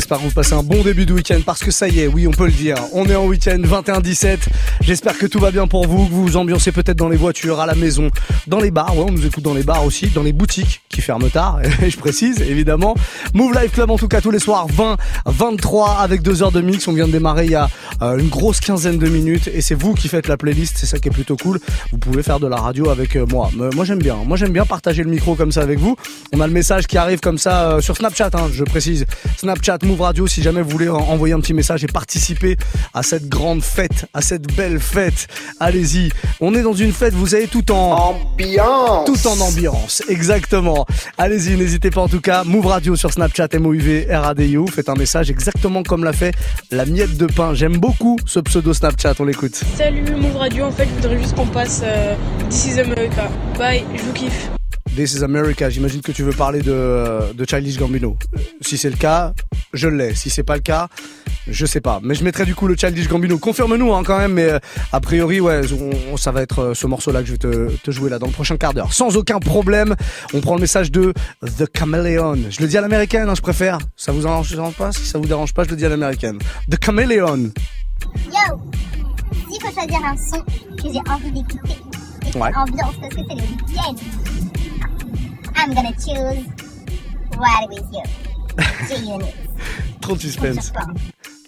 J'espère 0.05 0.19
que 0.19 0.25
vous 0.25 0.35
passez 0.35 0.53
un 0.53 0.61
bon 0.61 0.83
début 0.83 1.07
de 1.07 1.13
week-end 1.13 1.39
parce 1.43 1.61
que 1.61 1.71
ça 1.71 1.87
y 1.87 2.01
est, 2.01 2.05
oui, 2.05 2.27
on 2.27 2.31
peut 2.31 2.45
le 2.45 2.51
dire. 2.51 2.75
On 2.93 3.07
est 3.07 3.15
en 3.15 3.25
week-end 3.25 3.57
21-17. 3.57 4.37
J'espère 4.81 5.17
que 5.17 5.25
tout 5.25 5.39
va 5.39 5.49
bien 5.49 5.65
pour 5.65 5.87
vous, 5.87 6.05
que 6.05 6.11
vous 6.11 6.27
vous 6.27 6.37
ambiancez 6.37 6.71
peut-être 6.71 6.97
dans 6.97 7.09
les 7.09 7.17
voitures, 7.17 7.59
à 7.59 7.65
la 7.65 7.73
maison, 7.73 8.11
dans 8.45 8.59
les 8.59 8.69
bars. 8.69 8.95
Ouais, 8.95 9.05
on 9.07 9.11
nous 9.11 9.25
écoute 9.25 9.43
dans 9.43 9.55
les 9.55 9.63
bars 9.63 9.83
aussi, 9.83 10.09
dans 10.09 10.21
les 10.21 10.31
boutiques 10.31 10.83
qui 10.89 11.01
ferment 11.01 11.27
tard, 11.29 11.59
je 11.87 11.97
précise, 11.97 12.39
évidemment. 12.41 12.93
Move 13.33 13.59
Life 13.59 13.71
Club 13.71 13.89
en 13.89 13.97
tout 13.97 14.07
cas 14.07 14.21
tous 14.21 14.29
les 14.29 14.37
soirs 14.37 14.67
20, 14.67 14.95
23 15.25 15.97
avec 16.01 16.21
deux 16.21 16.43
heures 16.43 16.51
de 16.51 16.61
mix. 16.61 16.87
On 16.87 16.93
vient 16.93 17.07
de 17.07 17.11
démarrer 17.11 17.45
il 17.45 17.51
y 17.51 17.55
a 17.55 17.67
euh, 18.03 18.19
une 18.19 18.29
grosse 18.29 18.59
quinzaine 18.59 18.99
de 18.99 19.09
minutes 19.09 19.49
et 19.51 19.61
c'est 19.61 19.73
vous 19.73 19.95
qui 19.95 20.07
faites 20.07 20.27
la 20.27 20.37
playlist. 20.37 20.77
C'est 20.77 20.85
ça 20.85 20.99
qui 20.99 21.07
est 21.07 21.11
plutôt 21.11 21.35
cool. 21.35 21.59
Vous 21.91 21.97
pouvez 21.97 22.21
faire 22.21 22.39
de 22.39 22.45
la 22.45 22.57
radio 22.57 22.91
avec 22.91 23.15
euh, 23.15 23.25
moi. 23.25 23.49
Moi 23.55 23.85
j'aime 23.85 23.97
bien. 23.97 24.17
Moi 24.23 24.37
j'aime 24.37 24.51
bien 24.51 24.67
partager 24.67 25.01
le 25.01 25.09
micro 25.09 25.33
comme 25.33 25.51
ça 25.51 25.61
avec 25.61 25.79
vous. 25.79 25.97
On 26.31 26.41
a 26.41 26.45
le 26.45 26.53
message 26.53 26.85
qui 26.85 26.99
arrive 26.99 27.21
comme 27.21 27.39
ça 27.39 27.71
euh, 27.71 27.81
sur 27.81 27.97
Snapchat, 27.97 28.29
hein, 28.35 28.49
je 28.51 28.63
précise. 28.63 29.07
Snapchat, 29.37 29.79
Move 29.83 29.94
Radio, 30.01 30.27
si 30.27 30.41
jamais 30.41 30.61
vous 30.61 30.69
voulez 30.69 30.89
en- 30.89 30.97
envoyer 30.97 31.33
un 31.33 31.39
petit 31.39 31.53
message 31.53 31.83
et 31.83 31.87
participer 31.87 32.57
à 32.93 33.03
cette 33.03 33.27
grande 33.29 33.61
fête, 33.63 34.05
à 34.13 34.21
cette 34.21 34.53
belle 34.55 34.79
fête. 34.79 35.27
Allez-y. 35.59 36.09
On 36.41 36.53
est 36.53 36.61
dans 36.63 36.73
une 36.73 36.91
fête, 36.91 37.13
vous 37.13 37.27
savez, 37.27 37.47
tout 37.47 37.71
en 37.71 38.15
ambiance. 38.35 39.05
Tout 39.05 39.27
en 39.27 39.39
ambiance, 39.39 40.03
exactement. 40.09 40.85
Allez-y, 41.17 41.55
n'hésitez 41.57 41.89
pas 41.91 42.01
en 42.01 42.07
tout 42.09 42.21
cas. 42.21 42.43
Move 42.43 42.67
Radio 42.67 42.95
sur 42.95 43.11
Snapchat, 43.11 43.47
MOUV, 43.59 44.07
RADIO. 44.09 44.67
Faites 44.67 44.89
un 44.89 44.95
message 44.95 45.29
exactement 45.31 45.83
comme 45.83 46.03
l'a 46.03 46.13
fait 46.13 46.33
la 46.71 46.85
miette 46.85 47.17
de 47.17 47.25
pain. 47.27 47.53
J'aime 47.53 47.77
beaucoup 47.77 48.17
ce 48.25 48.39
pseudo 48.39 48.73
Snapchat, 48.73 49.13
on 49.19 49.25
l'écoute. 49.25 49.55
Salut 49.77 50.03
Move 50.15 50.35
Radio, 50.37 50.65
en 50.65 50.71
fait 50.71 50.87
je 50.89 51.01
voudrais 51.01 51.21
juste 51.21 51.35
qu'on 51.35 51.45
passe 51.47 51.81
euh, 51.83 52.15
This 52.49 52.65
is 52.67 52.79
America. 52.79 53.29
Bye, 53.57 53.83
je 53.95 54.01
vous 54.03 54.13
kiffe. 54.13 54.49
This 54.95 55.13
is 55.13 55.23
America. 55.23 55.69
J'imagine 55.69 56.01
que 56.01 56.11
tu 56.13 56.23
veux 56.23 56.31
parler 56.31 56.61
de, 56.61 57.33
de 57.33 57.45
Childish 57.47 57.77
Gambino. 57.77 58.17
Si 58.61 58.77
c'est 58.77 58.89
le 58.89 58.95
cas, 58.95 59.33
je 59.73 59.87
l'ai. 59.89 60.15
Si 60.15 60.29
c'est 60.29 60.43
pas 60.43 60.55
le 60.55 60.61
cas, 60.61 60.87
je 61.47 61.65
sais 61.65 61.81
pas. 61.81 61.99
Mais 62.01 62.15
je 62.15 62.23
mettrai 62.23 62.45
du 62.45 62.55
coup 62.55 62.65
le 62.67 62.75
Childish 62.77 63.09
Gambino. 63.09 63.37
Confirme-nous 63.37 63.93
hein, 63.93 64.03
quand 64.05 64.17
même. 64.17 64.33
Mais 64.33 64.45
euh, 64.49 64.59
a 64.93 65.01
priori, 65.01 65.41
ouais, 65.41 65.61
on- 66.13 66.15
ça 66.15 66.31
va 66.31 66.41
être 66.41 66.59
euh, 66.59 66.73
ce 66.73 66.87
morceau-là 66.87 67.21
que 67.21 67.25
je 67.27 67.31
vais 67.33 67.37
te, 67.37 67.71
te 67.75 67.91
jouer 67.91 68.09
là 68.09 68.19
dans 68.19 68.27
le 68.27 68.31
prochain 68.31 68.55
quart 68.55 68.73
d'heure. 68.73 68.93
Sans 68.93 69.17
aucun 69.17 69.39
problème. 69.39 69.95
On 70.33 70.39
prend 70.39 70.55
le 70.55 70.61
message 70.61 70.91
de 70.91 71.13
The 71.41 71.65
Chameleon. 71.77 72.37
Je 72.49 72.61
le 72.61 72.67
dis 72.67 72.77
à 72.77 72.81
l'américaine, 72.81 73.27
hein, 73.27 73.35
je 73.35 73.41
préfère. 73.41 73.79
Ça 73.97 74.13
vous 74.13 74.25
arrange 74.25 74.55
pas? 74.77 74.93
Si 74.93 75.05
ça 75.05 75.19
vous 75.19 75.27
dérange 75.27 75.53
pas, 75.53 75.65
je 75.65 75.69
le 75.71 75.75
dis 75.75 75.85
à 75.85 75.89
l'américaine. 75.89 76.39
The 76.71 76.81
Chameleon. 76.83 77.51
Yo, 78.27 78.61
s'il 79.51 79.61
faut 79.61 79.73
choisir 79.73 79.99
un 80.05 80.15
son 80.15 80.41
que 80.41 80.83
j'ai 80.93 81.11
envie 81.11 81.31
d'écouter, 81.31 81.75
et 82.33 82.37
Ouais. 82.37 82.49
ambiance 82.55 82.95
parce 83.01 83.13
que 83.13 83.21
c'est 83.29 83.35
le 83.35 83.41
week-end, 83.41 83.95
I'm 85.55 85.73
gonna 85.73 85.93
choose 85.93 86.47
Ride 87.37 87.67
With 87.69 87.85
You. 87.91 88.03
G-Unit. 88.87 89.35
Trop 90.01 90.15
de 90.15 90.21
suspense. 90.21 90.71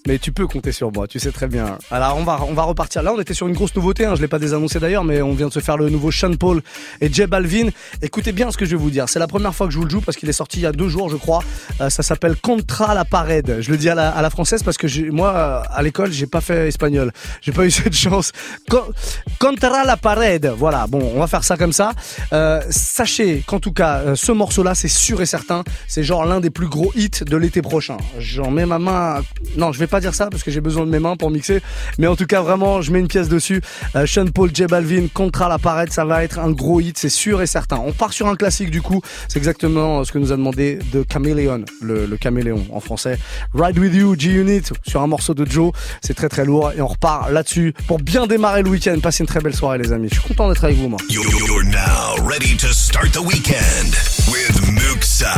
Mais 0.07 0.19
tu 0.19 0.31
peux 0.31 0.47
compter 0.47 0.71
sur 0.71 0.89
moi, 0.93 1.05
tu 1.05 1.19
sais 1.19 1.33
très 1.33 1.47
bien. 1.47 1.77
Alors 1.91 2.15
on 2.17 2.23
va 2.23 2.63
repartir. 2.63 3.03
Là 3.03 3.11
on 3.13 3.19
était 3.19 3.33
sur 3.33 3.45
une 3.45 3.53
grosse 3.53 3.75
nouveauté, 3.75 4.05
hein, 4.05 4.15
je 4.15 4.21
l'ai 4.21 4.29
pas 4.29 4.39
désannoncé 4.39 4.79
d'ailleurs, 4.79 5.03
mais 5.03 5.21
on 5.21 5.33
vient 5.33 5.49
de 5.49 5.51
se 5.51 5.59
faire 5.59 5.75
le 5.75 5.89
nouveau 5.89 6.11
Sean 6.11 6.33
Paul 6.35 6.61
et 7.01 7.11
J 7.11 7.25
Balvin. 7.25 7.71
Écoutez 8.01 8.31
bien 8.31 8.49
ce 8.49 8.55
que 8.55 8.63
je 8.63 8.69
vais 8.71 8.77
vous 8.77 8.89
dire. 8.89 9.09
C'est 9.09 9.19
la 9.19 9.27
première 9.27 9.53
fois 9.53 9.67
que 9.67 9.73
je 9.73 9.77
vous 9.77 9.83
le 9.83 9.89
joue 9.89 9.99
parce 9.99 10.15
qu'il 10.15 10.29
est 10.29 10.33
sorti 10.33 10.59
il 10.59 10.63
y 10.63 10.65
a 10.65 10.71
deux 10.71 10.87
jours 10.87 11.09
je 11.09 11.17
crois. 11.17 11.43
Euh, 11.81 11.89
ça 11.89 12.03
s'appelle 12.03 12.37
Contra 12.37 12.95
la 12.95 13.03
Pared. 13.03 13.57
Je 13.59 13.69
le 13.69 13.75
dis 13.75 13.89
à 13.89 13.95
la, 13.95 14.29
française 14.29 14.63
parce 14.63 14.77
que 14.77 15.11
moi 15.11 15.61
à 15.69 15.81
l'école 15.83 16.13
j'ai 16.13 16.25
pas 16.25 16.39
fait 16.39 16.69
espagnol. 16.69 17.11
J'ai 17.41 17.51
pas 17.51 17.65
eu 17.65 17.71
cette 17.79 17.93
chance. 17.93 18.31
Co- 18.69 18.85
Contra 19.39 19.83
la 19.83 19.97
Pared. 19.97 20.53
Voilà. 20.57 20.87
Bon 20.87 21.01
on 21.15 21.19
va 21.19 21.27
faire 21.27 21.43
ça 21.43 21.57
comme 21.57 21.73
ça. 21.73 21.91
Euh, 22.31 22.61
sachez 22.69 23.43
qu'en 23.45 23.59
tout 23.59 23.73
cas 23.73 23.97
euh, 23.97 24.15
ce 24.15 24.31
morceau 24.31 24.63
là 24.63 24.73
c'est 24.73 24.87
sûr 24.87 25.21
et 25.21 25.25
certain. 25.25 25.65
C'est 25.89 26.03
genre 26.03 26.23
l'un 26.25 26.39
des 26.39 26.49
plus 26.49 26.67
gros 26.69 26.93
hits 26.95 27.25
de 27.25 27.35
l'été 27.35 27.61
prochain. 27.61 27.97
J'en 28.19 28.51
mets 28.51 28.65
ma 28.65 28.79
main. 28.79 29.21
Non 29.57 29.73
je 29.73 29.79
vais 29.79 29.87
pas 29.87 29.96
dire 29.99 30.13
ça 30.13 30.27
parce 30.29 30.43
que 30.43 30.51
j'ai 30.51 30.61
besoin 30.61 30.85
de 30.85 30.91
mes 30.91 30.99
mains 30.99 31.15
pour 31.15 31.31
mixer. 31.31 31.61
Mais 31.97 32.07
en 32.07 32.15
tout 32.15 32.25
cas, 32.25 32.41
vraiment, 32.41 32.81
je 32.81 32.91
mets 32.91 32.99
une 32.99 33.07
pièce 33.07 33.29
dessus. 33.29 33.61
Euh, 33.95 34.05
Sean 34.05 34.27
Paul, 34.27 34.51
J 34.53 34.65
Balvin, 34.65 35.07
Contra 35.13 35.49
la 35.49 35.59
Parade, 35.59 35.91
ça 35.91 36.05
va 36.05 36.23
être 36.23 36.39
un 36.39 36.51
gros 36.51 36.79
hit, 36.79 36.97
c'est 36.97 37.09
sûr 37.09 37.41
et 37.41 37.47
certain. 37.47 37.81
On 37.85 37.91
part 37.91 38.13
sur 38.13 38.27
un 38.27 38.35
classique 38.35 38.71
du 38.71 38.81
coup. 38.81 39.01
C'est 39.27 39.37
exactement 39.37 40.03
ce 40.03 40.11
que 40.11 40.19
nous 40.19 40.31
a 40.31 40.37
demandé 40.37 40.79
de 40.91 41.05
Chameleon, 41.11 41.63
le, 41.81 42.05
le 42.05 42.17
caméléon 42.17 42.65
en 42.71 42.79
français. 42.79 43.17
Ride 43.53 43.77
with 43.79 43.93
you, 43.93 44.15
G-Unit, 44.17 44.63
sur 44.85 45.01
un 45.01 45.07
morceau 45.07 45.33
de 45.33 45.45
Joe. 45.49 45.71
C'est 46.01 46.13
très 46.13 46.29
très 46.29 46.45
lourd 46.45 46.71
et 46.75 46.81
on 46.81 46.87
repart 46.87 47.31
là-dessus 47.31 47.73
pour 47.87 47.99
bien 47.99 48.27
démarrer 48.27 48.63
le 48.63 48.69
week-end. 48.69 48.97
Passez 49.01 49.23
une 49.23 49.27
très 49.27 49.39
belle 49.39 49.55
soirée, 49.55 49.77
les 49.77 49.91
amis. 49.91 50.07
Je 50.09 50.19
suis 50.19 50.27
content 50.27 50.49
d'être 50.49 50.63
avec 50.63 50.77
vous, 50.77 50.89
moi. 50.89 50.99
You're 51.09 51.63
now 51.63 52.27
ready 52.27 52.55
to 52.57 52.67
start 52.67 53.11
the 53.11 53.21
weekend 53.21 53.95
with 54.29 54.61
Muxa 54.69 55.33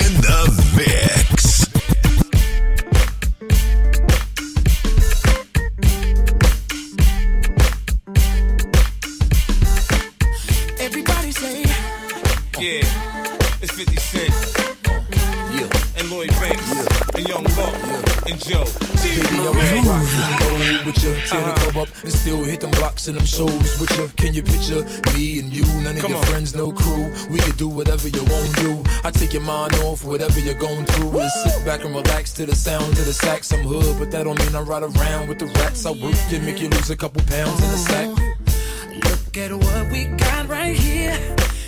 in 0.00 0.20
the 0.20 0.76
mix. 0.76 1.13
And 18.46 18.52
Joe. 18.52 18.64
Baby, 19.02 19.38
I 19.40 19.50
was 19.50 19.72
roll 19.72 20.86
with 20.86 21.04
you, 21.04 21.14
tear 21.26 21.40
the 21.44 21.52
club 21.60 21.88
up 21.88 22.02
and 22.02 22.12
still 22.12 22.42
hit 22.44 22.60
them 22.60 22.70
blocks 22.72 23.08
and 23.08 23.16
them 23.16 23.24
shows 23.24 23.80
with 23.80 23.96
you. 23.96 24.08
Can 24.16 24.34
you 24.34 24.42
picture 24.42 24.82
me 25.14 25.38
and 25.38 25.52
you? 25.52 25.64
None 25.82 25.96
of 25.96 26.02
Come 26.02 26.10
your 26.10 26.20
on. 26.20 26.26
friends, 26.26 26.54
no 26.54 26.72
crew. 26.72 27.12
We 27.30 27.38
could 27.38 27.56
do 27.56 27.68
whatever 27.68 28.08
you 28.08 28.22
want 28.24 28.54
to 28.54 28.62
do. 28.62 28.82
I 29.04 29.10
take 29.10 29.32
your 29.32 29.42
mind 29.42 29.74
off 29.76 30.04
whatever 30.04 30.38
you're 30.40 30.58
going 30.58 30.84
through 30.86 31.20
and 31.20 31.30
sit 31.30 31.64
back 31.64 31.84
and 31.84 31.94
relax 31.94 32.32
to 32.34 32.46
the 32.46 32.54
sound 32.54 32.92
of 32.98 33.04
the 33.06 33.12
sax. 33.12 33.52
I'm 33.52 33.60
hood, 33.60 33.98
but 33.98 34.10
that 34.10 34.24
don't 34.24 34.38
mean 34.38 34.54
I 34.54 34.60
ride 34.60 34.82
around 34.82 35.28
with 35.28 35.38
the 35.38 35.46
rats. 35.46 35.86
I 35.86 35.92
work 35.92 36.16
you, 36.30 36.40
make 36.40 36.60
you 36.60 36.68
lose 36.68 36.90
a 36.90 36.96
couple 36.96 37.22
pounds 37.22 37.58
in 37.62 37.70
a 37.70 37.78
sack. 37.78 38.08
look 39.04 39.36
at 39.36 39.52
what 39.52 39.92
we 39.92 40.04
got 40.16 40.48
right 40.48 40.76
here. 40.76 41.18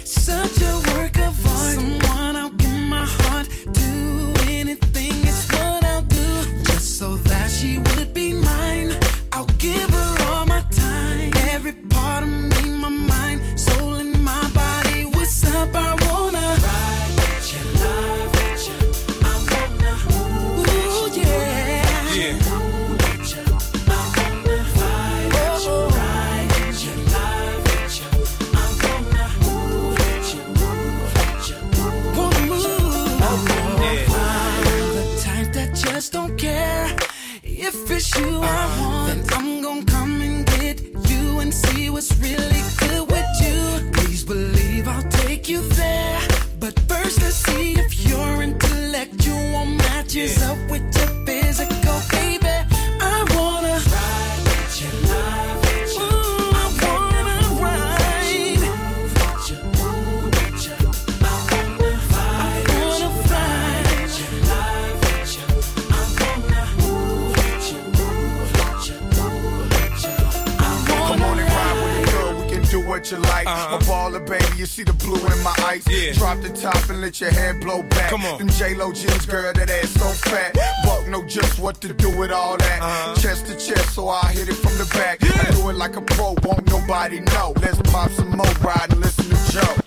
Such 0.05 0.61
a 0.61 0.83
work 0.95 1.17
of 1.19 1.47
art. 1.47 1.75
Someone 1.75 2.37
I'll 2.37 2.51
give 2.51 2.71
my 2.89 3.05
heart. 3.05 3.49
Do 3.73 4.26
she 7.57 7.79
would 7.79 8.13
be 8.13 8.35
mine. 8.35 8.93
I'll 9.33 9.47
give 9.59 9.89
her 9.89 10.17
all 10.29 10.45
my 10.47 10.61
time. 10.71 11.33
Every 11.55 11.73
part 11.73 12.23
of 12.23 12.29
me, 12.29 12.56
you 38.19 38.41
I 38.43 38.81
want, 38.81 39.07
then 39.09 39.39
I'm 39.39 39.63
gonna 39.63 39.85
come 39.85 40.21
and 40.21 40.47
get 40.47 40.81
you 41.11 41.41
and 41.41 41.53
see 41.53 41.91
what's 41.91 42.13
really 42.19 42.63
good 42.79 43.11
with 43.11 43.31
you. 43.45 43.91
Please 43.93 44.25
believe 44.25 44.89
I'll 44.89 45.09
take 45.23 45.49
you 45.49 45.61
there. 45.61 46.21
But 46.59 46.79
first, 46.89 47.23
let's 47.23 47.37
see 47.37 47.75
if 47.75 48.09
your 48.09 48.43
intellectual 48.43 49.67
matches 49.67 50.43
up 50.43 50.59
You 74.67 74.71
see 74.71 74.83
the 74.83 74.95
blue 74.95 75.15
in 75.15 75.43
my 75.45 75.55
eyes. 75.63 75.87
Yeah. 75.89 76.13
Drop 76.15 76.41
the 76.41 76.49
top 76.49 76.91
and 76.91 77.01
let 77.01 77.21
your 77.21 77.31
hair 77.31 77.55
blow 77.55 77.85
back. 77.85 78.11
Come 78.11 78.25
on. 78.25 78.39
Them 78.39 78.49
J-Lo 78.49 78.93
jeans, 78.93 79.25
girl, 79.25 79.53
that 79.53 79.71
ass 79.71 79.91
so 79.91 80.09
fat. 80.29 80.57
Buck 80.85 81.07
know 81.07 81.23
just 81.23 81.61
what 81.61 81.81
to 81.83 81.93
do 81.95 82.11
with 82.19 82.33
all 82.33 82.57
that. 82.57 82.83
Uh-huh. 82.83 83.15
Chest 83.15 83.47
to 83.47 83.53
chest, 83.53 83.95
so 83.95 84.09
I 84.09 84.33
hit 84.33 84.49
it 84.49 84.55
from 84.55 84.77
the 84.77 84.93
back. 84.93 85.23
I 85.23 85.53
do 85.53 85.69
it 85.69 85.77
like 85.77 85.95
a 85.95 86.01
pro, 86.01 86.35
won't 86.43 86.67
nobody 86.67 87.21
know. 87.21 87.55
Let's 87.63 87.81
pop 87.93 88.11
some 88.11 88.37
more, 88.37 88.45
ride 88.61 88.91
and 88.91 89.01
listen 89.01 89.27
to 89.27 89.53
Joe. 89.53 89.86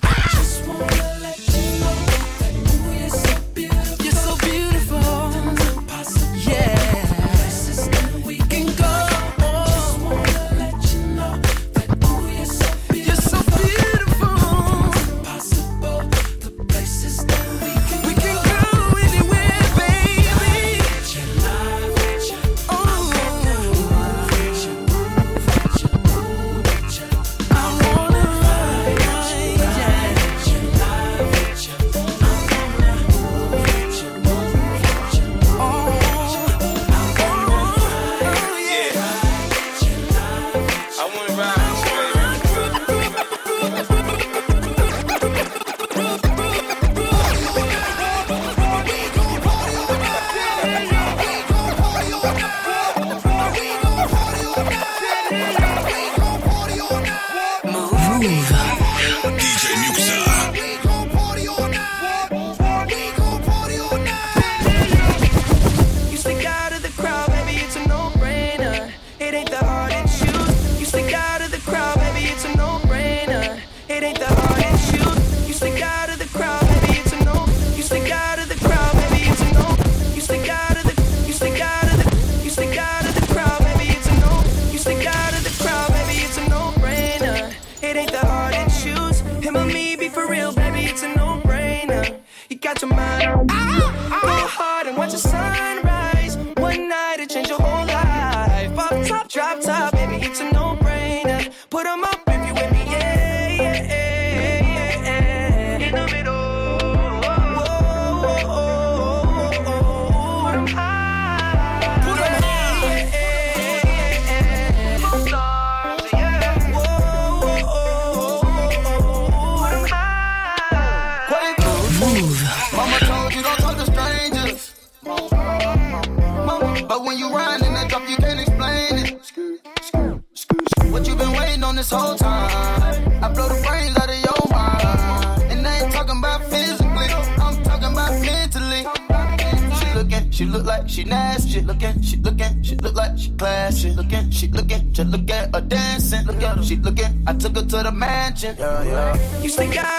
Mansion. 148.30 148.56
Yeah, 148.58 148.84
yeah. 148.84 149.42
You 149.42 149.50
stick 149.50 149.76
out 149.78 149.99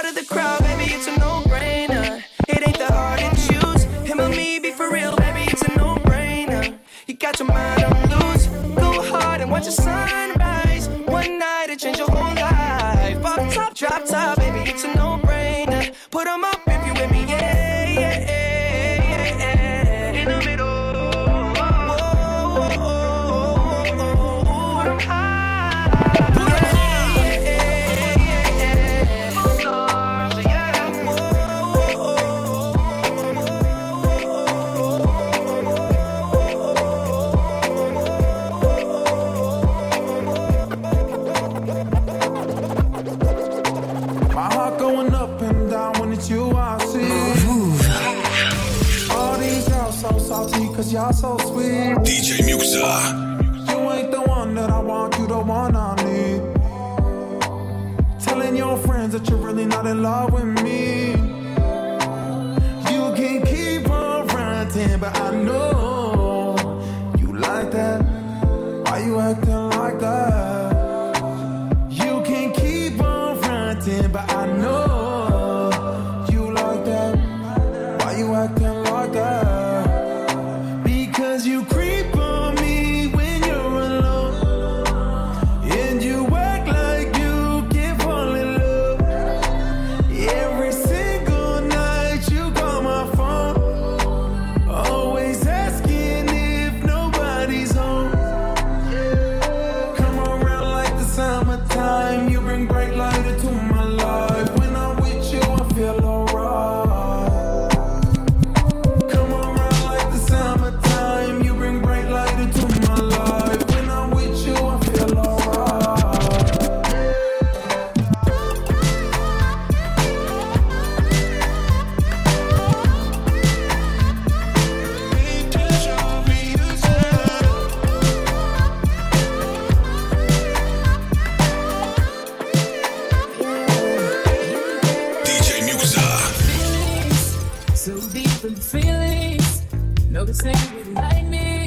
Noticing 140.20 140.54
you 140.54 140.76
really 140.76 140.92
like 140.92 141.24
me. 141.28 141.66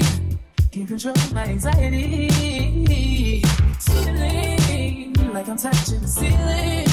Can't 0.72 0.88
control 0.88 1.16
my 1.34 1.44
anxiety. 1.46 2.30
Feeling 3.80 5.34
like 5.34 5.50
I'm 5.50 5.58
touching 5.58 6.02
the 6.02 6.08
ceiling. 6.08 6.88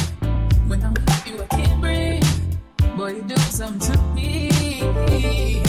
When 0.69 0.83
I'm 0.83 0.95
with 0.95 1.27
you, 1.27 1.43
I 1.43 1.47
can't 1.55 1.79
breathe. 1.79 2.97
Boy, 2.97 3.17
you 3.17 3.23
do 3.25 3.37
something 3.37 3.93
to 3.93 4.03
me. 4.15 5.61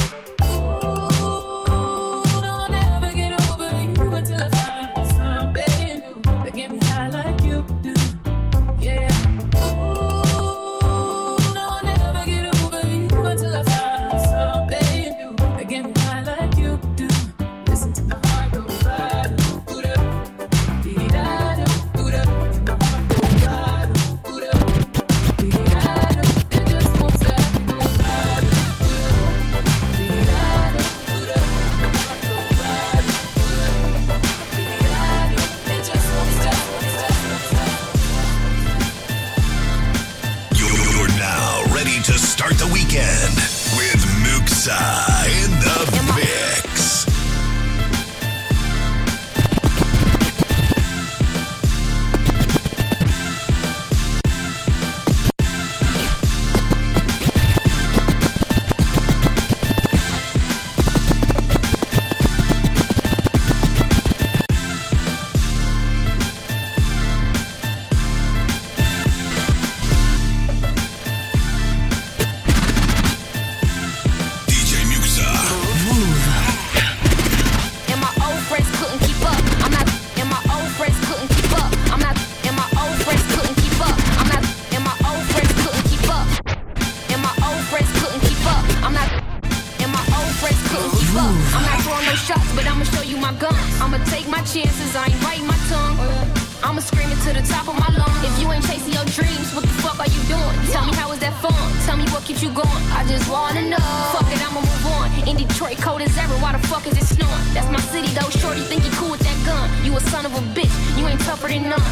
I'ma 96.72 96.80
scream 96.80 97.12
it 97.12 97.20
to 97.28 97.36
the 97.36 97.44
top 97.44 97.68
of 97.68 97.76
my 97.76 97.92
lungs. 98.00 98.24
If 98.24 98.32
you 98.40 98.48
ain't 98.48 98.64
chasing 98.64 98.96
your 98.96 99.04
dreams, 99.12 99.52
what 99.52 99.68
the 99.68 99.76
fuck 99.84 100.00
are 100.00 100.08
you 100.08 100.24
doing? 100.32 100.56
Tell 100.72 100.88
me 100.88 100.96
how 100.96 101.12
is 101.12 101.20
that 101.20 101.36
fun? 101.44 101.52
Tell 101.84 102.00
me 102.00 102.08
what 102.16 102.24
keeps 102.24 102.40
you 102.40 102.48
going. 102.48 102.84
I 102.96 103.04
just 103.04 103.28
wanna 103.28 103.68
know. 103.68 103.84
Fuck 104.16 104.32
it, 104.32 104.40
I'ma 104.40 104.64
move 104.64 104.86
on. 104.96 105.12
In 105.28 105.36
Detroit, 105.36 105.84
cold 105.84 106.00
as 106.00 106.16
ever. 106.16 106.32
Why 106.40 106.56
the 106.56 106.64
fuck 106.72 106.88
is 106.88 106.96
it 106.96 107.04
snowing? 107.04 107.44
That's 107.52 107.68
my 107.68 107.84
city 107.92 108.08
though. 108.16 108.32
Shorty 108.40 108.64
think 108.72 108.88
you 108.88 108.92
cool 108.96 109.12
with 109.12 109.20
that 109.20 109.36
gun. 109.44 109.68
You 109.84 109.92
a 109.98 110.00
son 110.16 110.24
of 110.26 110.32
a 110.32 110.40
bitch. 110.56 110.72
You 110.96 111.04
ain't 111.12 111.20
tougher 111.28 111.50
than 111.52 111.68
none. 111.68 111.92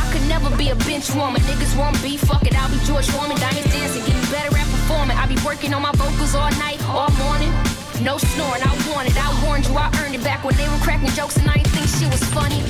I 0.00 0.04
could 0.08 0.24
never 0.24 0.48
be 0.56 0.72
a 0.72 0.76
bench 0.88 1.12
woman. 1.12 1.44
Niggas 1.44 1.76
want 1.76 2.00
beef. 2.00 2.24
Fuck 2.24 2.48
it, 2.48 2.56
I'll 2.56 2.72
be 2.72 2.80
George 2.88 3.04
Foreman. 3.12 3.36
Diamonds 3.36 3.68
dancing, 3.68 4.00
getting 4.08 4.24
better 4.32 4.48
at 4.56 4.64
performing. 4.64 5.18
I 5.20 5.28
be 5.28 5.36
working 5.44 5.76
on 5.76 5.82
my 5.82 5.92
vocals 5.92 6.34
all 6.34 6.48
night, 6.56 6.80
all 6.88 7.12
morning. 7.20 7.52
No 8.02 8.16
snoring, 8.16 8.62
I 8.62 8.70
want 8.94 9.08
it. 9.08 9.16
I 9.18 9.26
warned 9.44 9.66
you, 9.66 9.74
I 9.74 9.90
earned 9.98 10.14
it 10.14 10.22
back 10.22 10.44
when 10.44 10.54
they 10.54 10.68
were 10.68 10.78
cracking 10.78 11.10
jokes 11.18 11.36
and 11.36 11.50
I 11.50 11.54
didn't 11.54 11.74
think 11.74 11.88
she 11.98 12.06
was 12.06 12.22
funny. 12.30 12.62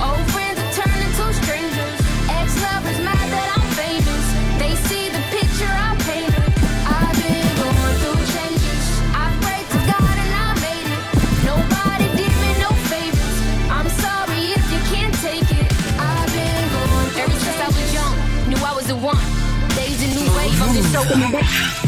Old 0.00 0.24
friends 0.32 0.56
are 0.56 0.72
turning 0.80 1.12
to 1.12 1.24
strangers. 1.44 1.98
Ex 2.40 2.56
lovers 2.64 2.96
mad 3.04 3.20
that 3.20 3.48
I'm 3.52 3.68
famous. 3.76 4.24
They 4.56 4.72
see 4.88 5.12
the 5.12 5.20
picture 5.28 5.68
I 5.68 5.92
painted. 6.08 6.40
I've 6.88 7.16
been 7.20 7.52
going 7.60 7.96
through 8.00 8.20
changes. 8.32 8.84
I 9.12 9.28
prayed 9.44 9.68
to 9.68 9.80
God 9.92 10.16
and 10.24 10.32
I 10.32 10.48
made 10.64 10.88
it. 10.96 11.02
Nobody 11.44 12.08
did 12.16 12.32
me 12.32 12.50
no 12.64 12.72
favors. 12.88 13.36
I'm 13.68 13.88
sorry 14.00 14.56
if 14.56 14.64
you 14.72 14.80
can't 14.88 15.12
take 15.20 15.52
it. 15.52 15.68
I've 16.00 16.32
been 16.32 16.64
going 16.72 17.08
through 17.12 17.28
Ever 17.28 17.38
since 17.44 17.60
I 17.60 17.68
was 17.68 17.88
young, 17.92 18.16
knew 18.48 18.60
I 18.64 18.72
was 18.72 18.88
the 18.88 18.96
one. 18.96 19.20
Days 19.76 20.00
a 20.00 20.08
new 20.16 20.28
wave, 20.32 20.56
I'm 20.64 20.72
just 20.72 20.90
so. 20.96 21.82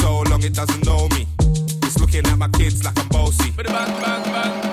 so 0.00 0.22
long 0.30 0.42
it 0.42 0.54
doesn't 0.54 0.84
know 0.84 1.08
me. 1.08 1.26
It's 1.82 1.98
looking 1.98 2.26
at 2.26 2.38
my 2.38 2.48
kids 2.48 2.84
like 2.84 2.98
I'm 2.98 3.08
bossy. 3.08 3.50
Bang, 3.50 3.66
bang, 3.66 4.22
bang, 4.32 4.65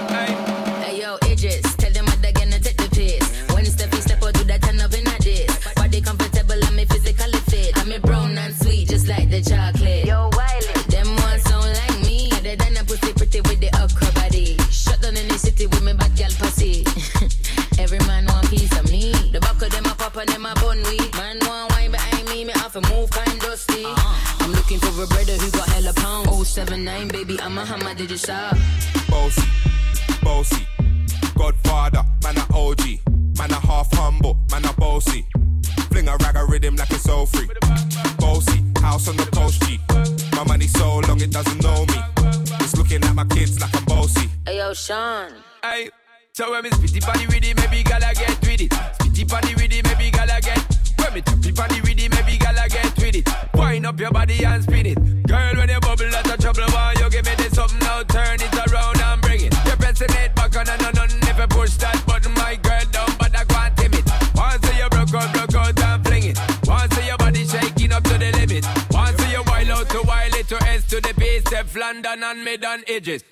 edges. 72.94 73.23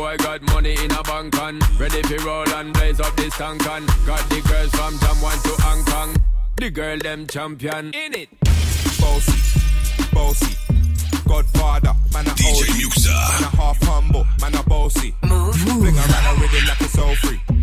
Boy 0.00 0.16
got 0.16 0.40
money 0.54 0.72
in 0.82 0.90
a 0.92 1.02
bank 1.02 1.36
and 1.36 1.62
ready 1.78 2.00
to 2.00 2.16
roll 2.24 2.48
and 2.54 2.72
blaze 2.72 3.00
up 3.00 3.14
this 3.16 3.36
tank 3.36 3.66
and 3.68 3.86
got 4.06 4.26
the 4.30 4.40
girls 4.48 4.70
from 4.70 4.94
Jamwan 4.94 5.42
to 5.42 5.62
Hong 5.62 5.84
Kong. 5.84 6.16
The 6.56 6.70
girl 6.70 6.96
them 6.96 7.26
champion 7.26 7.92
in 7.92 8.14
it. 8.14 8.30
Bossy, 8.98 10.08
bossy. 10.10 10.56
Godfather, 11.28 11.92
man 12.14 12.26
a 12.28 12.30
DJ 12.30 12.62
OG. 12.62 12.80
Muxxa. 12.80 13.12
Man 13.12 13.52
a 13.52 13.56
half 13.56 13.82
humble, 13.82 14.26
man 14.40 14.54
a 14.54 14.62
bossy. 14.62 15.14
Fling 15.20 15.98
a 15.98 16.00
rag 16.00 16.34
a 16.34 16.40
rhythm 16.40 16.66
like 16.66 16.80
it's 16.80 16.98
all 16.98 17.14
free. 17.16 17.59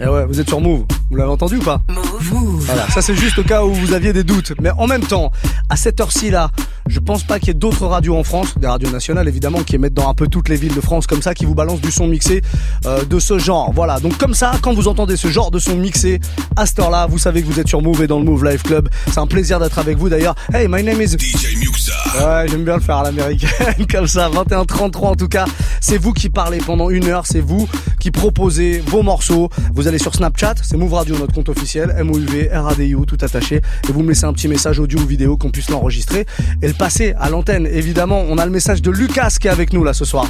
Eh 0.00 0.06
ouais, 0.06 0.24
vous 0.26 0.38
êtes 0.38 0.48
sur 0.48 0.60
Move. 0.60 0.84
Vous 1.10 1.16
l'avez 1.16 1.30
entendu 1.30 1.56
ou 1.56 1.62
pas 1.62 1.80
Voilà, 1.88 2.86
ça 2.90 3.02
c'est 3.02 3.16
juste 3.16 3.38
au 3.38 3.42
cas 3.42 3.64
où 3.64 3.72
vous 3.72 3.94
aviez 3.94 4.12
des 4.12 4.22
doutes. 4.22 4.52
Mais 4.60 4.70
en 4.70 4.86
même 4.86 5.02
temps, 5.02 5.32
à 5.68 5.76
cette 5.76 6.00
heure-ci 6.00 6.30
là, 6.30 6.50
je 6.86 7.00
pense 7.00 7.24
pas 7.24 7.38
qu'il 7.38 7.48
y 7.48 7.50
ait 7.50 7.54
d'autres 7.54 7.86
radios 7.86 8.16
en 8.16 8.22
France, 8.22 8.56
des 8.58 8.66
radios 8.68 8.90
nationales 8.90 9.26
évidemment, 9.26 9.62
qui 9.62 9.74
émettent 9.74 9.94
dans 9.94 10.08
un 10.08 10.14
peu 10.14 10.28
toutes 10.28 10.48
les 10.48 10.56
villes 10.56 10.74
de 10.74 10.80
France 10.80 11.06
comme 11.06 11.20
ça, 11.20 11.34
qui 11.34 11.46
vous 11.46 11.54
balancent 11.54 11.80
du 11.80 11.90
son 11.90 12.06
mixé 12.06 12.42
euh, 12.86 13.04
de 13.04 13.18
ce 13.18 13.38
genre. 13.38 13.72
Voilà, 13.72 13.98
donc 13.98 14.16
comme 14.18 14.34
ça, 14.34 14.52
quand 14.62 14.72
vous 14.72 14.86
entendez 14.86 15.16
ce 15.16 15.28
genre 15.28 15.50
de 15.50 15.58
son 15.58 15.74
mixé 15.74 16.20
à 16.56 16.64
cette 16.66 16.78
heure-là, 16.78 17.06
vous 17.06 17.18
savez 17.18 17.42
que 17.42 17.46
vous 17.46 17.58
êtes 17.58 17.68
sur 17.68 17.82
Move 17.82 18.02
et 18.02 18.06
dans 18.06 18.18
le 18.20 18.24
Move 18.24 18.44
Live 18.44 18.62
Club. 18.62 18.88
C'est 19.10 19.18
un 19.18 19.26
plaisir 19.26 19.58
d'être 19.58 19.78
avec 19.78 19.98
vous 19.98 20.08
d'ailleurs. 20.08 20.36
Hey, 20.52 20.68
my 20.68 20.84
name 20.84 21.00
is 21.00 21.16
DJ 21.18 21.56
Muxa. 21.58 21.92
Ouais, 22.20 22.46
j'aime 22.48 22.64
bien 22.64 22.76
le 22.76 22.82
faire 22.82 22.98
à 22.98 23.02
l'américaine, 23.04 23.86
comme 23.90 24.06
ça, 24.06 24.30
21-33 24.30 24.98
en 25.06 25.14
tout 25.16 25.28
cas. 25.28 25.46
C'est 25.80 25.98
vous 25.98 26.12
qui 26.12 26.28
parlez 26.28 26.58
pendant 26.58 26.90
une 26.90 27.06
heure, 27.08 27.26
c'est 27.26 27.40
vous 27.40 27.68
qui 27.98 28.10
proposez 28.10 28.82
vos 28.86 29.02
morceaux. 29.02 29.48
Vous 29.74 29.87
allez 29.88 29.98
sur 29.98 30.14
Snapchat, 30.14 30.56
c'est 30.62 30.76
Move 30.76 30.92
Radio, 30.92 31.16
notre 31.16 31.32
compte 31.32 31.48
officiel, 31.48 31.94
M-O-U-V, 31.96 32.50
R-A-D-I-O, 32.52 33.06
tout 33.06 33.16
attaché. 33.22 33.62
Et 33.88 33.92
vous 33.92 34.02
me 34.02 34.08
laissez 34.08 34.26
un 34.26 34.34
petit 34.34 34.46
message 34.46 34.78
audio 34.78 34.98
ou 35.00 35.06
vidéo 35.06 35.38
qu'on 35.38 35.50
puisse 35.50 35.70
l'enregistrer 35.70 36.26
et 36.60 36.68
le 36.68 36.74
passer 36.74 37.14
à 37.18 37.30
l'antenne. 37.30 37.66
Évidemment, 37.66 38.22
on 38.28 38.36
a 38.36 38.44
le 38.44 38.52
message 38.52 38.82
de 38.82 38.90
Lucas 38.90 39.36
qui 39.40 39.48
est 39.48 39.50
avec 39.50 39.72
nous 39.72 39.82
là 39.84 39.94
ce 39.94 40.04
soir. 40.04 40.26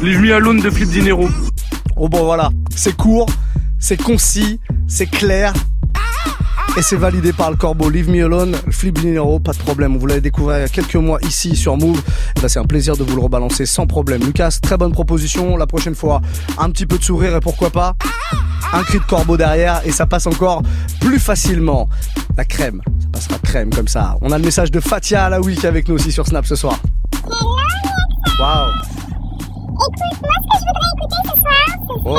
Leave 0.00 0.20
me 0.20 0.32
alone 0.32 0.60
de 0.60 0.70
Flip 0.70 0.88
Dinero. 0.88 1.28
Oh 1.96 2.08
bon 2.08 2.24
voilà, 2.24 2.50
c'est 2.74 2.96
court, 2.96 3.28
c'est 3.80 4.00
concis, 4.00 4.60
c'est 4.86 5.10
clair. 5.10 5.52
Et 6.80 6.82
c'est 6.82 6.96
validé 6.96 7.34
par 7.34 7.50
le 7.50 7.58
corbeau. 7.58 7.90
Leave 7.90 8.08
me 8.08 8.24
alone, 8.24 8.56
Flip 8.70 8.98
Dinero, 8.98 9.38
pas 9.38 9.52
de 9.52 9.58
problème. 9.58 9.98
Vous 9.98 10.06
l'avez 10.06 10.22
découvert 10.22 10.56
il 10.56 10.62
y 10.62 10.64
a 10.64 10.68
quelques 10.68 10.96
mois 10.96 11.18
ici 11.20 11.54
sur 11.54 11.76
Move. 11.76 12.02
Et 12.38 12.40
ben, 12.40 12.48
c'est 12.48 12.58
un 12.58 12.64
plaisir 12.64 12.96
de 12.96 13.04
vous 13.04 13.16
le 13.16 13.20
rebalancer 13.20 13.66
sans 13.66 13.86
problème. 13.86 14.22
Lucas, 14.24 14.58
très 14.62 14.78
bonne 14.78 14.92
proposition. 14.92 15.58
La 15.58 15.66
prochaine 15.66 15.94
fois, 15.94 16.22
un 16.56 16.70
petit 16.70 16.86
peu 16.86 16.96
de 16.96 17.04
sourire 17.04 17.36
et 17.36 17.40
pourquoi 17.40 17.68
pas 17.68 17.96
un 18.72 18.82
cri 18.82 18.98
de 18.98 19.04
corbeau 19.04 19.36
derrière 19.36 19.82
et 19.84 19.92
ça 19.92 20.06
passe 20.06 20.26
encore 20.26 20.62
plus 21.02 21.18
facilement. 21.18 21.86
La 22.38 22.46
crème, 22.46 22.80
ça 22.98 23.08
passera 23.12 23.38
crème 23.42 23.74
comme 23.74 23.88
ça. 23.88 24.16
On 24.22 24.32
a 24.32 24.38
le 24.38 24.44
message 24.46 24.70
de 24.70 24.80
Fatia 24.80 25.26
Alaoui 25.26 25.56
qui 25.56 25.66
est 25.66 25.68
avec 25.68 25.86
nous 25.86 25.96
aussi 25.96 26.10
sur 26.10 26.26
Snap 26.26 26.46
ce 26.46 26.56
soir. 26.56 26.80
Waouh. 28.40 28.70
Écoute, 29.68 29.92
moi, 30.22 30.32
ce 30.40 30.48
que 30.48 30.56
je 30.56 30.64
voudrais 30.66 30.88
écouter 30.96 31.16
ce 31.24 31.40
soir, 31.42 31.69
Oh. 32.04 32.18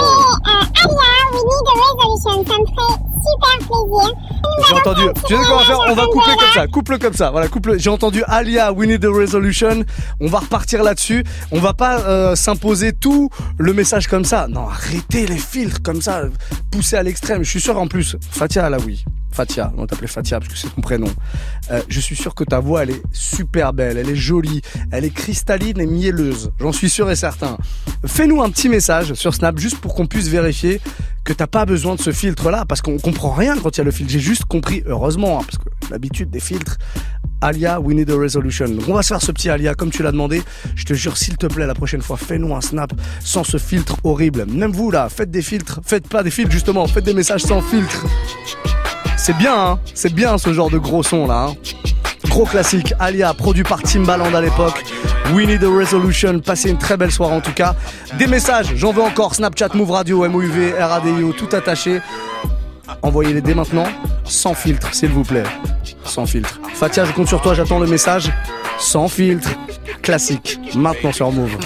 J'ai 4.68 4.76
entendu. 4.76 5.02
Tu 5.28 5.36
sais 5.36 5.44
ce 5.44 5.48
qu'on 5.48 5.58
va 5.58 5.64
faire? 5.64 5.80
On 5.90 5.96
va 5.96 6.06
coupler 6.06 6.34
comme 6.38 6.54
ça. 6.54 6.68
Couple 6.68 7.00
comme 7.00 7.14
ça. 7.14 7.32
Voilà, 7.32 7.48
couple. 7.48 7.80
J'ai 7.80 7.90
entendu 7.90 8.24
Alia, 8.28 8.72
We 8.72 8.88
Need 8.88 9.06
a 9.06 9.10
Resolution. 9.10 9.84
On 10.20 10.28
va 10.28 10.40
repartir 10.40 10.84
là-dessus. 10.84 11.24
On 11.52 11.60
va 11.60 11.74
pas 11.74 12.00
euh, 12.02 12.36
s'imposer 12.36 12.94
tout 12.94 13.30
le 13.58 13.74
message 13.74 14.08
comme 14.08 14.26
ça. 14.26 14.48
Non, 14.48 14.68
arrêtez 14.68 15.26
les 15.26 15.38
filtres 15.38 15.82
comme 15.82 16.02
ça, 16.02 16.24
poussés 16.72 16.98
à 16.98 17.04
l'extrême. 17.04 17.44
Je 17.44 17.50
suis 17.50 17.62
sûr 17.62 17.80
en 17.80 17.88
plus, 17.88 18.16
Fatia 18.32 18.70
là, 18.70 18.78
oui. 18.86 19.04
Fatia, 19.32 19.72
on 19.78 19.86
t'appelait 19.86 20.08
Fatia 20.08 20.40
parce 20.40 20.52
que 20.52 20.58
c'est 20.58 20.70
ton 20.74 20.82
prénom. 20.82 21.08
Euh, 21.72 21.82
je 21.88 22.00
suis 22.00 22.16
sûr 22.16 22.36
que 22.36 22.44
ta 22.44 22.60
voix, 22.60 22.84
elle 22.84 22.92
est 22.92 23.02
super 23.12 23.74
belle, 23.74 23.98
elle 23.98 24.10
est 24.10 24.16
jolie, 24.16 24.62
elle 24.92 25.06
est 25.06 25.14
cristalline 25.14 25.80
et 25.80 25.86
mielleuse. 25.86 26.52
J'en 26.60 26.72
suis 26.72 26.90
sûr 26.90 27.10
et 27.10 27.16
certain. 27.16 27.58
Fais-nous 28.06 28.42
un 28.42 28.50
petit 28.50 28.70
message 28.70 29.14
sur 29.14 29.34
Snap 29.34 29.58
juste 29.58 29.78
pour 29.78 29.96
qu'on 29.96 30.08
puisse 30.08 30.28
vérifier 30.28 30.82
que 31.24 31.34
t'as 31.34 31.48
pas 31.48 31.66
besoin 31.66 31.96
de 31.96 32.02
ce 32.02 32.12
filtre-là 32.12 32.66
parce 32.66 32.82
qu'on 32.82 32.98
comprend 32.98 33.32
rien 33.32 33.56
quand 33.58 33.78
il 33.78 33.80
y 33.80 33.82
a 33.82 33.84
le 33.84 33.92
filtre. 33.92 34.12
J'ai 34.12 34.20
juste 34.20 34.46
compris, 34.46 34.84
heureusement, 34.86 35.40
hein, 35.40 35.44
parce 35.46 35.58
que 35.58 35.70
l'habitude 35.92 36.30
des 36.30 36.40
filtres. 36.40 36.78
Alia, 37.42 37.80
we 37.80 37.96
need 37.96 38.10
a 38.12 38.16
resolution. 38.16 38.68
Donc 38.70 38.88
on 38.88 38.94
va 38.94 39.02
se 39.02 39.08
faire 39.08 39.22
ce 39.22 39.32
petit 39.32 39.50
Alia 39.50 39.74
comme 39.74 39.90
tu 39.90 40.04
l'as 40.04 40.12
demandé. 40.12 40.44
Je 40.76 40.86
te 40.86 40.94
jure, 40.94 41.18
s'il 41.18 41.38
te 41.38 41.48
plaît, 41.48 41.66
la 41.66 41.74
prochaine 41.74 42.02
fois, 42.02 42.18
fais-nous 42.18 42.56
un 42.56 42.62
snap 42.62 42.94
sans 43.20 43.44
ce 43.44 43.58
filtre 43.58 43.98
horrible. 44.04 44.46
Même 44.46 44.72
vous 44.72 44.92
là, 44.92 45.10
faites 45.10 45.32
des 45.32 45.42
filtres, 45.42 45.80
faites 45.84 46.08
pas 46.08 46.22
des 46.22 46.32
filtres 46.32 46.52
justement, 46.52 46.86
faites 46.88 47.06
des 47.06 47.16
messages 47.16 47.42
sans 47.42 47.62
filtre. 47.62 48.06
C'est 49.24 49.38
bien, 49.38 49.54
hein 49.56 49.80
c'est 49.94 50.12
bien 50.14 50.40
ce 50.40 50.52
genre 50.52 50.72
de 50.72 50.80
gros 50.80 51.04
son 51.04 51.28
là. 51.28 51.50
hein. 51.50 51.56
Gros 52.28 52.46
classique, 52.46 52.94
Alia, 53.00 53.34
produit 53.36 53.62
par 53.64 53.84
Timbaland 53.84 54.34
à 54.34 54.42
l'époque. 54.42 54.84
We 55.34 55.46
need 55.46 55.64
a 55.64 55.70
resolution. 55.70 56.40
Passez 56.40 56.72
une 56.72 56.80
très 56.80 56.98
belle 56.98 57.12
soirée 57.12 57.36
en 57.36 57.42
tout 57.42 57.52
cas. 57.54 57.76
Des 58.18 58.26
messages, 58.26 58.72
j'en 58.76 58.92
veux 58.92 59.04
encore. 59.04 59.36
Snapchat, 59.36 59.70
Move 59.76 59.92
Radio, 59.92 60.28
MOUV, 60.28 60.74
RADIO, 60.80 61.34
tout 61.34 61.50
attaché. 61.56 62.02
Envoyez-les 63.04 63.42
dès 63.42 63.54
maintenant, 63.54 63.86
sans 64.24 64.56
filtre, 64.56 64.92
s'il 64.94 65.10
vous 65.10 65.24
plaît. 65.24 65.44
Sans 66.04 66.26
filtre. 66.26 66.60
Fatia, 66.74 67.06
je 67.06 67.12
compte 67.12 67.28
sur 67.28 67.42
toi, 67.42 67.54
j'attends 67.54 67.80
le 67.80 67.88
message. 67.88 68.32
Sans 68.80 69.08
filtre. 69.08 69.50
Classique. 70.02 70.60
Maintenant 70.76 71.12
sur 71.12 71.32
Move. 71.32 71.58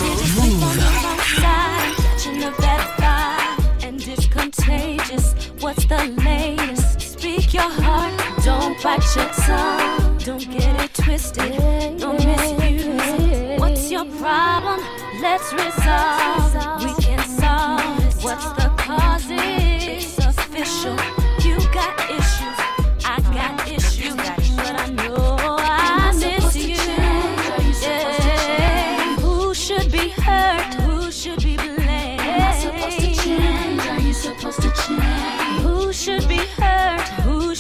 Don't 9.48 10.50
get 10.50 10.82
it 10.84 10.94
twisted, 10.96 11.54
don't 12.00 12.16
misuse 12.26 13.20
it. 13.20 13.60
What's 13.60 13.92
your 13.92 14.06
problem? 14.06 14.80
Let's 15.22 15.54
resolve. 15.54 16.84
We 16.84 16.95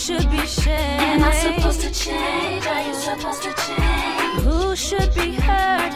should 0.06 0.30
be 0.30 0.45
shamed? 0.45 1.01
Am 1.01 1.24
I 1.24 1.32
supposed 1.34 1.82
to 1.82 1.91
change? 1.91 2.68
Are 2.68 2.88
you 2.88 2.93
supposed 2.93 3.41
to 3.41 3.53
change? 3.66 4.43
Who 4.43 4.76
should 4.76 5.16
be 5.16 5.34
hurt? 5.34 5.95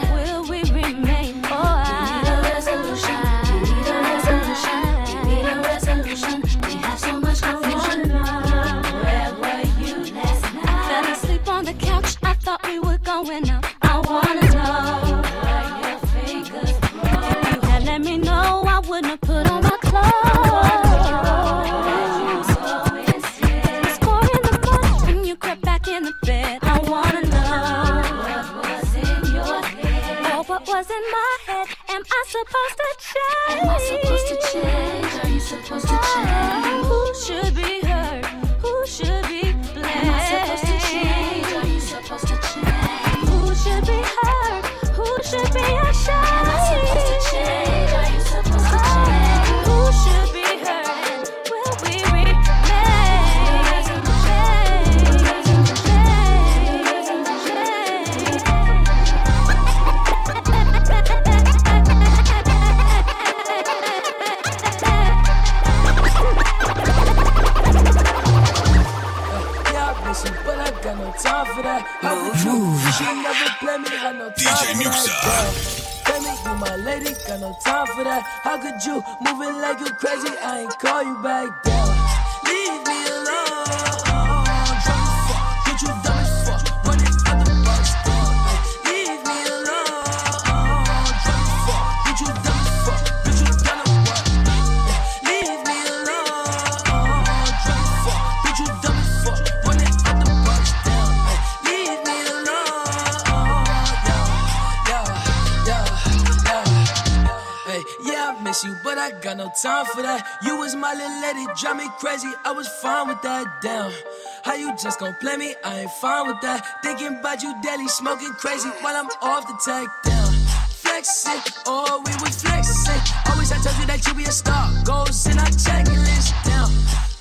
Just 114.76 115.00
gon' 115.00 115.14
play 115.20 115.36
me? 115.36 115.54
I 115.64 115.80
ain't 115.80 115.90
fine 116.00 116.26
with 116.26 116.40
that. 116.42 116.82
Thinking 116.82 117.18
about 117.18 117.42
you 117.42 117.54
daily, 117.62 117.88
smoking 117.88 118.32
crazy 118.32 118.68
while 118.80 118.96
I'm 118.96 119.08
off 119.22 119.46
the 119.46 119.56
tag. 119.64 119.88
Down, 120.04 120.32
flexing, 120.70 121.40
oh 121.66 122.02
we 122.04 122.12
was 122.22 122.42
flexing. 122.42 123.00
Always 123.30 123.52
I 123.52 123.58
told 123.62 123.76
you 123.78 123.86
that 123.86 124.06
you 124.06 124.14
be 124.14 124.24
a 124.24 124.32
star. 124.32 124.70
Goals 124.84 125.26
in 125.26 125.38
our 125.38 125.46
checklist. 125.46 126.34
Down, 126.44 126.70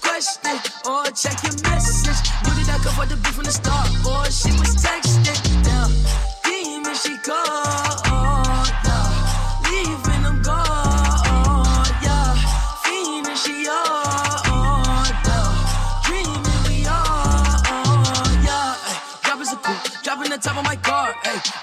question 0.01 0.57
or 0.85 1.05
check 1.11 1.41
your 1.43 1.55
message. 1.63 2.19
Knew 2.43 2.53
that 2.65 2.69
I 2.69 2.77
could 2.77 2.91
afford 2.91 3.09
the 3.09 3.15
beat 3.17 3.33
from 3.33 3.45
the 3.45 3.51
start, 3.51 3.89
or 4.05 4.25
she 4.29 4.51
was 4.59 4.75
texting. 4.75 5.63
Down, 5.63 5.91
demon 6.43 6.95
she 6.95 7.17
called. 7.17 8.08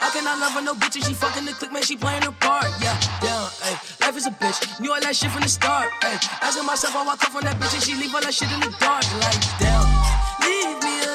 How 0.06 0.12
can 0.12 0.24
I 0.24 0.38
love 0.38 0.52
her 0.52 0.62
no 0.62 0.72
bitch 0.72 0.94
and 0.94 1.04
she 1.04 1.14
fucking 1.14 1.44
the 1.44 1.50
click, 1.50 1.72
man, 1.72 1.82
she 1.82 1.96
playing 1.96 2.22
her 2.22 2.30
part, 2.30 2.70
yeah. 2.80 2.94
Down, 3.20 3.50
ay. 3.64 3.74
Life 4.00 4.16
is 4.16 4.26
a 4.28 4.30
bitch, 4.30 4.78
knew 4.78 4.92
all 4.92 5.00
that 5.00 5.16
shit 5.16 5.32
from 5.32 5.42
the 5.42 5.48
start, 5.48 5.90
ay. 6.04 6.14
Asking 6.42 6.64
myself 6.64 6.92
how 6.92 7.02
I 7.02 7.16
come 7.16 7.32
from 7.32 7.42
that 7.42 7.58
bitch 7.58 7.74
and 7.74 7.82
she 7.82 7.96
leave 7.96 8.14
all 8.14 8.20
that 8.20 8.32
shit 8.32 8.46
in 8.52 8.60
the 8.60 8.70
dark, 8.78 9.02
like, 9.18 9.42
damn. 9.58 9.82
Leave 10.46 10.78
me 10.78 11.05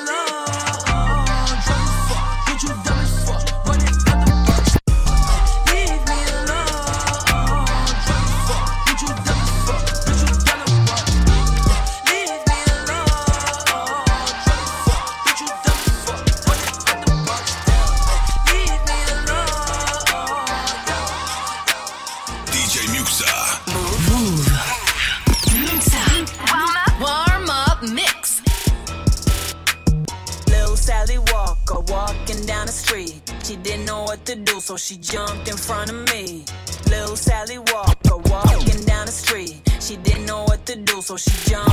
so 34.62 34.78
she 34.78 34.96
jumped 34.98 35.48
in 35.50 35.58
front 35.58 35.90
of 35.90 35.98
me. 36.14 36.46
Little 36.88 37.16
Sally 37.16 37.58
Walker 37.58 38.18
walking 38.30 38.86
down 38.86 39.08
the 39.08 39.12
street. 39.12 39.60
She 39.80 39.98
didn't 39.98 40.28
know 40.28 40.44
what 40.44 40.66
to 40.68 40.76
do, 40.76 41.02
so 41.02 41.18
she 41.18 41.32
jumped. 41.50 41.71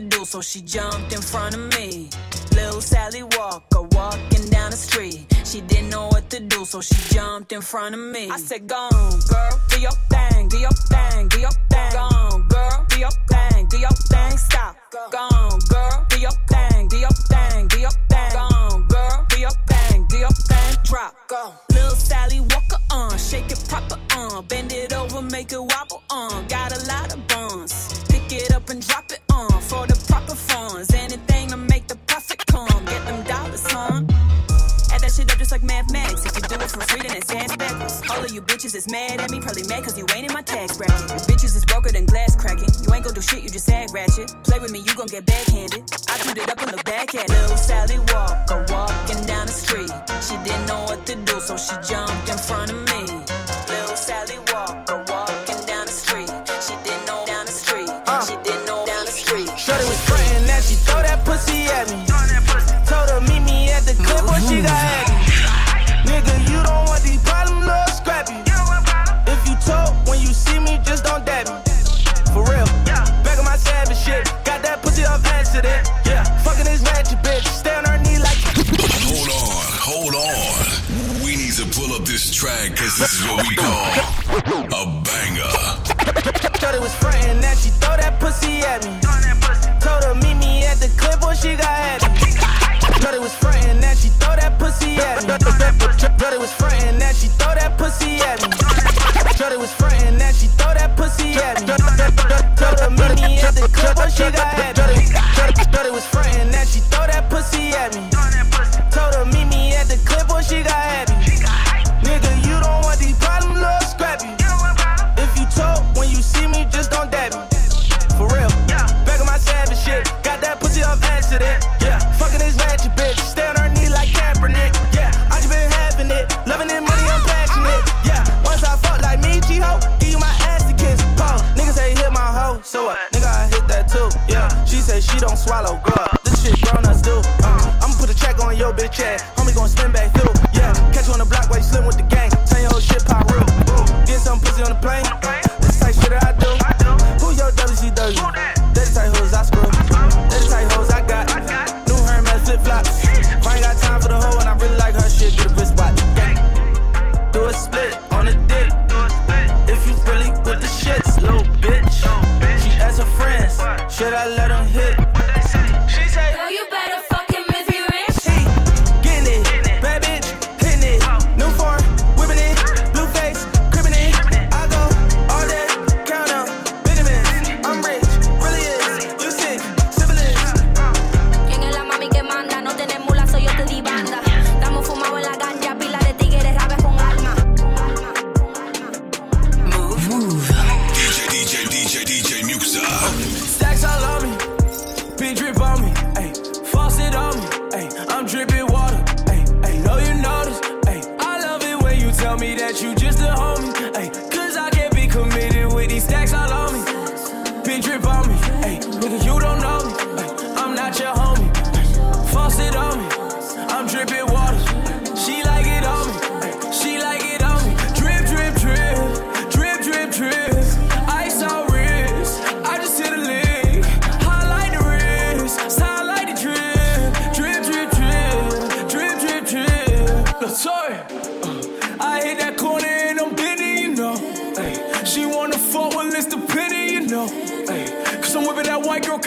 do, 0.00 0.24
so 0.24 0.40
she 0.40 0.60
jumped 0.62 1.12
in 1.12 1.20
front 1.20 1.54
of 1.54 1.60
me. 1.78 2.08
Little 2.52 2.80
Sally 2.80 3.22
Walker 3.22 3.82
walking 3.92 4.48
down 4.50 4.70
the 4.70 4.76
street. 4.76 5.26
She 5.44 5.60
didn't 5.60 5.90
know 5.90 6.08
what 6.08 6.30
to 6.30 6.40
do, 6.40 6.64
so 6.64 6.80
she 6.80 6.94
jumped 7.14 7.52
in 7.52 7.60
front 7.60 7.94
of 7.94 8.00
me. 8.00 8.30
I 8.30 8.38
said, 8.38 8.66
Gone, 8.66 8.90
girl, 8.90 9.60
do 9.68 9.80
your 9.80 9.96
thing, 10.10 10.48
do 10.48 10.58
your 10.58 10.70
thing, 10.70 11.28
do 11.28 11.40
your 11.40 11.50
thing. 11.50 11.92
Gone, 11.92 12.48
girl, 12.48 12.86
do 12.88 12.98
your 12.98 13.10
thing, 13.28 13.66
do 13.68 13.78
your 13.78 13.90
thing, 13.90 14.36
stop. 14.38 14.76
Gone, 15.10 15.58
girl, 15.68 16.06
do 16.08 16.20
your 16.20 16.36
thing, 16.48 16.88
do 16.88 16.98
your 16.98 17.10
thing, 17.10 17.68
do 17.68 17.80
your 17.80 17.90
thing. 17.90 18.32
Gone, 18.32 18.86
girl, 18.88 19.26
do 19.28 19.40
your 19.40 19.56
thing, 19.68 20.06
do 20.08 20.18
your 20.18 20.30
thing, 20.30 20.76
drop. 20.84 21.14
Go. 21.28 21.52
Little 21.70 21.90
Sally 21.90 22.40
Walker 22.40 22.78
on, 22.90 23.12
uh, 23.12 23.16
shake 23.16 23.50
it 23.50 23.64
proper 23.68 23.98
on, 24.16 24.32
uh, 24.36 24.42
bend 24.42 24.72
it 24.72 24.92
over, 24.92 25.22
make 25.22 25.52
it 25.52 25.60
wobble 25.60 26.02
on. 26.10 26.32
Uh, 26.32 26.48
got 26.48 26.72
a 26.76 26.86
lot 26.86 27.12
of 27.12 27.19
mathematics. 35.80 36.26
If 36.26 36.36
you 36.36 36.42
do 36.42 36.56
it 36.56 36.70
for 36.70 36.80
free, 36.80 37.02
then 37.02 37.16
it's 37.16 37.30
ass 37.30 37.56
backwards. 37.56 38.02
All 38.10 38.22
of 38.22 38.30
you 38.30 38.42
bitches 38.42 38.74
is 38.74 38.90
mad 38.90 39.20
at 39.20 39.30
me, 39.30 39.40
probably 39.40 39.64
mad 39.64 39.84
cause 39.84 39.96
you 39.96 40.06
ain't 40.14 40.26
in 40.26 40.32
my 40.32 40.42
tax 40.42 40.76
bracket. 40.76 41.08
Your 41.08 41.24
bitches 41.30 41.56
is 41.56 41.64
broker 41.64 41.90
than 41.90 42.06
glass 42.06 42.36
cracking. 42.36 42.68
You 42.84 42.92
ain't 42.94 43.04
gonna 43.04 43.14
do 43.14 43.22
shit, 43.22 43.42
you 43.42 43.48
just 43.48 43.66
sag 43.66 43.92
ratchet. 43.92 44.34
Play 44.44 44.58
with 44.58 44.72
me, 44.72 44.80
you 44.80 44.94
gon' 44.94 45.06
get 45.06 45.24
backhanded. 45.24 45.82
I 46.08 46.18
put 46.18 46.36
it 46.36 46.48
up 46.50 46.60
on 46.62 46.70
the 46.76 46.82
back 46.84 47.14
at 47.14 47.28
Little 47.28 47.56
Sally 47.56 47.98
Walker 48.12 48.64
walking 48.68 49.24
down 49.24 49.46
the 49.46 49.56
street. 49.56 49.90
She 50.20 50.36
didn't 50.44 50.66
know 50.66 50.82
what 50.84 51.06
to 51.06 51.16
do, 51.16 51.40
so 51.40 51.56
she 51.56 51.74
jumped 51.88 52.19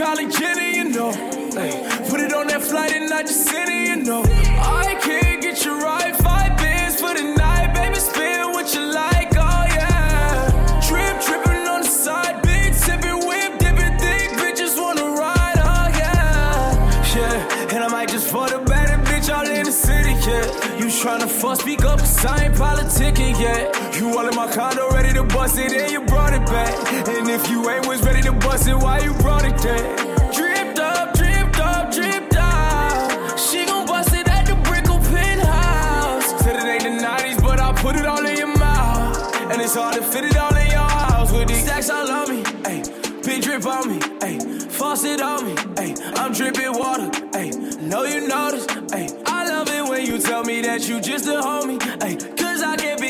Kylie 0.04 0.30
Jenner, 0.38 0.70
you 0.70 0.84
know. 0.90 1.12
Ay, 1.56 1.72
put 2.10 2.20
it 2.20 2.34
on 2.34 2.48
that 2.48 2.62
flight 2.62 2.92
and 2.92 3.10
not 3.10 3.26
just 3.26 3.48
any, 3.54 3.88
you 3.88 4.04
know. 4.04 4.22
I 4.60 5.00
can't 5.02 5.42
get 5.42 5.64
you 5.64 5.80
right. 5.80 6.14
Five 6.18 6.58
bands 6.58 7.00
for 7.00 7.14
the 7.14 7.24
night, 7.24 7.74
baby. 7.74 7.96
Spin 7.96 8.52
what 8.52 8.74
you 8.76 8.82
like, 8.82 9.32
oh 9.38 9.64
yeah. 9.80 10.82
Trip, 10.86 11.22
tripping 11.22 11.66
on 11.74 11.84
the 11.84 11.88
side, 11.88 12.42
big 12.44 12.74
sipping, 12.74 13.26
whip, 13.26 13.58
dipping, 13.60 13.98
thick 13.98 14.32
bitches 14.42 14.76
wanna 14.76 15.08
ride, 15.16 15.60
oh 15.72 15.88
yeah. 15.98 17.16
Yeah, 17.16 17.74
and 17.74 17.84
I 17.86 17.88
might 17.88 18.10
just 18.10 18.28
for 18.28 18.50
the 18.50 18.60
better, 18.60 18.98
bitch, 19.08 19.34
all 19.34 19.48
in 19.48 19.64
the 19.64 19.72
city, 19.72 20.16
yeah. 20.28 20.80
You 20.80 20.88
tryna 20.88 21.30
fuck, 21.30 21.62
speak 21.62 21.86
up, 21.86 22.00
cause 22.00 22.26
I 22.26 22.48
ain't 22.48 22.56
politicking 22.56 23.40
yet. 23.40 23.83
You 24.04 24.18
all 24.18 24.28
in 24.28 24.36
my 24.36 24.52
condo, 24.52 24.90
ready 24.90 25.14
to 25.14 25.24
bust 25.24 25.58
it, 25.58 25.72
and 25.72 25.90
you 25.90 26.02
brought 26.02 26.34
it 26.34 26.46
back. 26.48 26.76
And 27.08 27.30
if 27.30 27.50
you 27.50 27.70
ain't 27.70 27.88
was 27.88 28.02
ready 28.02 28.22
to 28.24 28.34
bust 28.34 28.68
it, 28.68 28.76
why 28.76 29.00
you 29.00 29.14
brought 29.14 29.46
it 29.46 29.56
back? 29.64 30.34
Dripped 30.36 30.78
up, 30.78 31.14
dripped 31.14 31.58
up, 31.62 31.90
dripped 31.90 32.36
out. 32.36 33.40
She 33.40 33.66
gon' 33.66 33.88
bust 33.88 34.14
it 34.14 34.28
at 34.28 34.46
the 34.46 34.56
Brickell 34.56 35.00
penthouse. 35.00 36.44
Said 36.44 36.58
it 36.58 36.66
ain't 36.66 36.84
the 36.84 37.08
90s, 37.08 37.42
but 37.42 37.62
I 37.62 37.72
put 37.72 37.96
it 37.96 38.06
all 38.06 38.26
in 38.26 38.36
your 38.36 38.58
mouth. 38.58 39.36
And 39.50 39.62
it's 39.62 39.76
hard 39.76 39.96
to 39.96 40.04
fit 40.04 40.26
it 40.26 40.36
all 40.36 40.54
in 40.54 40.68
your 40.68 40.80
house 40.80 41.32
with 41.32 41.48
these 41.48 41.64
stacks 41.64 41.90
all 41.90 42.12
on 42.12 42.30
me. 42.30 42.44
Ay, 42.66 42.84
big 43.24 43.42
drip 43.42 43.66
on 43.66 43.88
me, 43.88 44.02
ay, 44.22 44.38
faucet 44.68 45.22
on 45.22 45.46
me, 45.46 45.56
ay, 45.78 45.96
I'm 46.16 46.34
dripping 46.34 46.74
water, 46.74 47.10
ay, 47.36 47.52
know 47.80 48.04
you 48.04 48.28
notice, 48.28 48.68
ay, 48.92 49.08
I 49.26 49.48
love 49.48 49.70
it 49.70 49.88
when 49.90 50.06
you 50.06 50.20
tell 50.20 50.44
me 50.44 50.62
that 50.64 50.90
you 50.90 51.00
just 51.00 51.26
a 51.26 51.40
homie, 51.40 51.80
ay, 52.02 52.18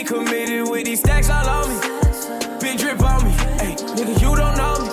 committed 0.04 0.70
with 0.70 0.86
these 0.86 1.00
stacks 1.00 1.30
all 1.30 1.48
on 1.48 1.70
me. 1.70 1.76
Big 2.60 2.78
drip 2.78 3.02
on 3.02 3.24
me, 3.24 3.32
ayy. 3.60 3.76
Nigga, 3.96 4.22
you 4.22 4.36
don't 4.36 4.58
know 4.58 4.80
me, 4.82 4.93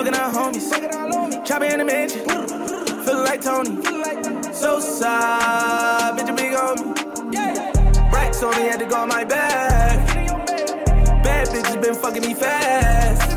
Fucking 0.00 0.14
our 0.14 0.32
homies. 0.32 1.44
Chopper 1.46 1.66
in 1.66 1.78
the 1.78 1.84
mansion. 1.84 2.24
Feeling 3.04 3.24
like 3.24 3.42
Tony. 3.42 3.84
So 4.54 4.80
sad, 4.80 6.16
bitch, 6.16 6.26
you 6.26 6.34
big 6.36 6.52
me. 6.54 8.10
Racks 8.10 8.42
on 8.42 8.56
me, 8.56 8.62
had 8.62 8.80
to 8.80 8.86
go 8.86 8.96
on 8.96 9.08
my 9.08 9.24
back. 9.24 10.06
Bad 11.22 11.48
bitches 11.48 11.82
been 11.82 11.94
fucking 11.94 12.22
me 12.22 12.32
fast. 12.32 13.36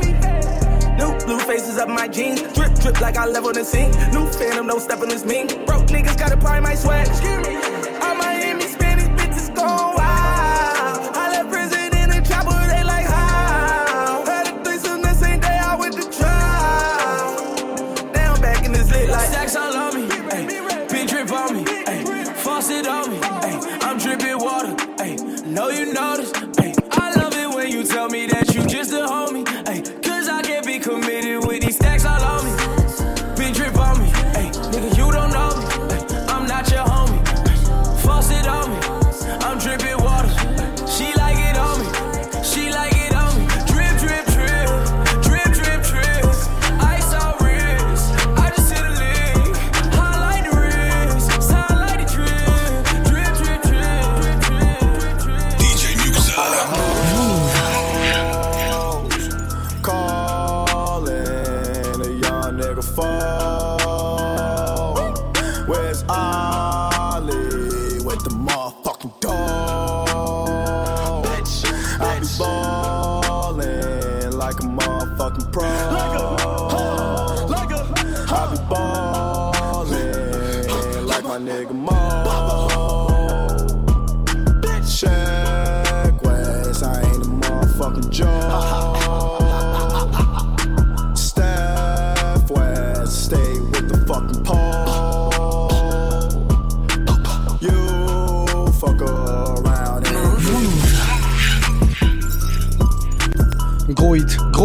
New 0.97 1.25
blue 1.25 1.39
faces 1.39 1.77
up 1.77 1.89
my 1.89 2.07
jeans. 2.07 2.41
Drip, 2.53 2.73
drip 2.75 3.01
like 3.01 3.17
I 3.17 3.27
live 3.27 3.45
on 3.45 3.55
the 3.55 3.65
scene. 3.65 3.91
New 4.13 4.25
phantom, 4.27 4.65
no 4.65 4.79
step 4.79 5.01
on 5.01 5.09
this 5.09 5.25
mean. 5.25 5.47
Broke 5.65 5.87
niggas 5.87 6.17
gotta 6.17 6.37
pry 6.37 6.61
my 6.61 6.75
swag. 6.75 7.09
All 7.09 7.41
Miami 7.41 7.72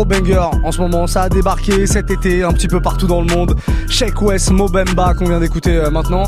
Banger 0.04 0.50
en 0.64 0.72
ce 0.72 0.80
moment, 0.80 1.06
ça 1.06 1.22
a 1.22 1.28
débarqué 1.28 1.86
cet 1.86 2.10
été 2.10 2.42
un 2.42 2.52
petit 2.52 2.68
peu 2.68 2.80
partout 2.80 3.06
dans 3.06 3.20
le 3.20 3.26
monde. 3.26 3.54
Shake 3.88 4.20
West, 4.22 4.50
Mobemba 4.50 5.14
qu'on 5.14 5.26
vient 5.26 5.40
d'écouter 5.40 5.76
euh, 5.76 5.90
maintenant. 5.90 6.24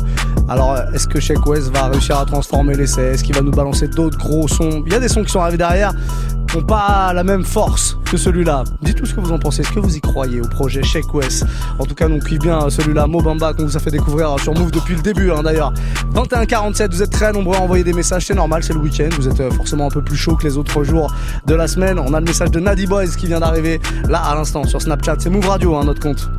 Alors 0.49 0.73
euh, 0.73 0.91
est-ce 0.93 1.07
que 1.07 1.19
Shake 1.19 1.45
West 1.45 1.71
va 1.73 1.87
réussir 1.87 2.17
à 2.17 2.25
transformer 2.25 2.75
l'essai? 2.75 3.13
Est-ce 3.13 3.23
qu'il 3.23 3.35
va 3.35 3.41
nous 3.41 3.51
balancer 3.51 3.87
d'autres 3.87 4.17
gros 4.17 4.47
sons? 4.47 4.83
Il 4.85 4.91
y 4.91 4.95
a 4.95 4.99
des 4.99 5.07
sons 5.07 5.23
qui 5.23 5.31
sont 5.31 5.39
arrivés 5.39 5.57
derrière 5.57 5.93
n'ont 6.55 6.63
pas 6.63 7.13
la 7.13 7.23
même 7.23 7.43
force 7.43 7.97
que 8.09 8.17
celui-là. 8.17 8.63
Dites-nous 8.81 9.05
ce 9.05 9.13
que 9.13 9.21
vous 9.21 9.31
en 9.31 9.39
pensez. 9.39 9.61
Est-ce 9.61 9.71
que 9.71 9.79
vous 9.79 9.95
y 9.95 10.01
croyez 10.01 10.41
au 10.41 10.47
projet 10.47 10.83
Shake 10.83 11.13
West? 11.13 11.45
En 11.79 11.85
tout 11.85 11.95
cas, 11.95 12.07
nous 12.07 12.19
kiffe 12.19 12.39
bien 12.39 12.69
celui-là, 12.69 13.07
Mobamba, 13.07 13.53
qu'on 13.53 13.63
vous 13.63 13.77
a 13.77 13.79
fait 13.79 13.91
découvrir 13.91 14.37
sur 14.39 14.53
Move 14.53 14.71
depuis 14.71 14.95
le 14.95 15.01
début 15.01 15.31
hein, 15.31 15.43
d'ailleurs. 15.43 15.73
2147, 16.13 16.93
vous 16.93 17.03
êtes 17.03 17.11
très 17.11 17.31
nombreux 17.31 17.55
à 17.55 17.61
envoyer 17.61 17.83
des 17.83 17.93
messages, 17.93 18.25
c'est 18.25 18.33
normal, 18.33 18.63
c'est 18.63 18.73
le 18.73 18.79
week-end. 18.79 19.09
Vous 19.17 19.27
êtes 19.27 19.39
euh, 19.39 19.51
forcément 19.51 19.87
un 19.87 19.91
peu 19.91 20.01
plus 20.01 20.17
chaud 20.17 20.35
que 20.35 20.43
les 20.43 20.57
autres 20.57 20.83
jours 20.83 21.13
de 21.45 21.55
la 21.55 21.67
semaine. 21.67 21.99
On 21.99 22.13
a 22.13 22.19
le 22.19 22.25
message 22.25 22.51
de 22.51 22.59
Nadi 22.59 22.85
Boys 22.85 23.07
qui 23.17 23.27
vient 23.27 23.39
d'arriver 23.39 23.79
là 24.09 24.19
à 24.19 24.35
l'instant 24.35 24.63
sur 24.65 24.81
Snapchat. 24.81 25.15
C'est 25.19 25.29
Move 25.29 25.47
Radio, 25.47 25.75
hein, 25.75 25.85
notre 25.85 26.01
compte. 26.01 26.29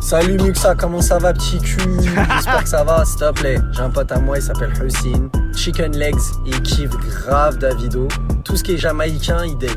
Salut 0.00 0.36
Muxa, 0.36 0.74
comment 0.74 1.00
ça 1.00 1.18
va 1.18 1.32
petit 1.32 1.60
cul? 1.60 1.78
J'espère 2.02 2.64
que 2.64 2.68
ça 2.68 2.82
va, 2.82 3.04
s'il 3.04 3.20
te 3.20 3.32
plaît. 3.32 3.58
J'ai 3.70 3.82
un 3.82 3.90
pote 3.90 4.10
à 4.10 4.18
moi, 4.18 4.36
il 4.36 4.42
s'appelle 4.42 4.72
Hussein. 4.84 5.28
Chicken 5.54 5.96
Legs, 5.96 6.20
il 6.46 6.60
kiffe 6.62 6.90
grave 6.90 7.58
Davido. 7.58 8.08
Tout 8.44 8.56
ce 8.56 8.64
qui 8.64 8.72
est 8.72 8.78
jamaïcain, 8.78 9.44
il 9.44 9.56
dead. 9.58 9.70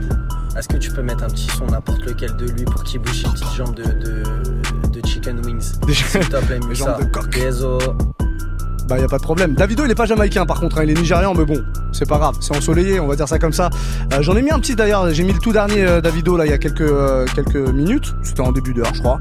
Est-ce 0.57 0.67
que 0.69 0.78
tu 0.78 0.89
peux 0.91 1.01
mettre 1.01 1.23
un 1.23 1.28
petit 1.28 1.47
son, 1.47 1.65
n'importe 1.67 2.05
lequel 2.05 2.36
de 2.38 2.45
lui, 2.45 2.63
pour 2.63 2.84
qu'il 2.84 3.01
bouge 3.01 3.23
ses 3.23 3.30
petites 3.30 3.53
jambes 3.55 3.76
de, 3.76 3.84
de, 3.84 4.23
de 4.89 5.05
chicken 5.05 5.45
wings? 5.45 5.73
S'il 5.89 6.19
te 6.30 6.38
plaît, 6.45 6.59
coq. 7.11 7.30
Désolé. 7.30 7.86
Bah 8.88 8.99
y 8.99 9.03
a 9.03 9.07
pas 9.07 9.17
de 9.17 9.23
problème. 9.23 9.55
Davido 9.55 9.83
il 9.86 9.91
est 9.91 9.95
pas 9.95 10.05
jamaïcain 10.05 10.45
par 10.45 10.59
contre, 10.59 10.77
hein, 10.77 10.83
il 10.83 10.91
est 10.91 10.93
nigérian 10.93 11.33
mais 11.33 11.45
bon, 11.45 11.63
c'est 11.91 12.07
pas 12.07 12.17
grave, 12.17 12.36
c'est 12.39 12.55
ensoleillé, 12.55 12.99
on 12.99 13.07
va 13.07 13.15
dire 13.15 13.27
ça 13.27 13.39
comme 13.39 13.53
ça. 13.53 13.69
Euh, 14.13 14.21
J'en 14.21 14.36
ai 14.36 14.41
mis 14.41 14.51
un 14.51 14.59
petit 14.59 14.75
d'ailleurs, 14.75 15.09
j'ai 15.11 15.23
mis 15.23 15.33
le 15.33 15.39
tout 15.39 15.53
dernier 15.53 15.83
euh, 15.83 16.01
Davido 16.01 16.38
là 16.38 16.45
il 16.45 16.51
y 16.51 16.53
a 16.53 16.57
quelques 16.59 16.81
euh, 16.81 17.25
quelques 17.33 17.55
minutes, 17.55 18.15
c'était 18.21 18.41
en 18.41 18.51
début 18.51 18.73
d'heure 18.73 18.93
je 18.93 19.01
crois. 19.01 19.19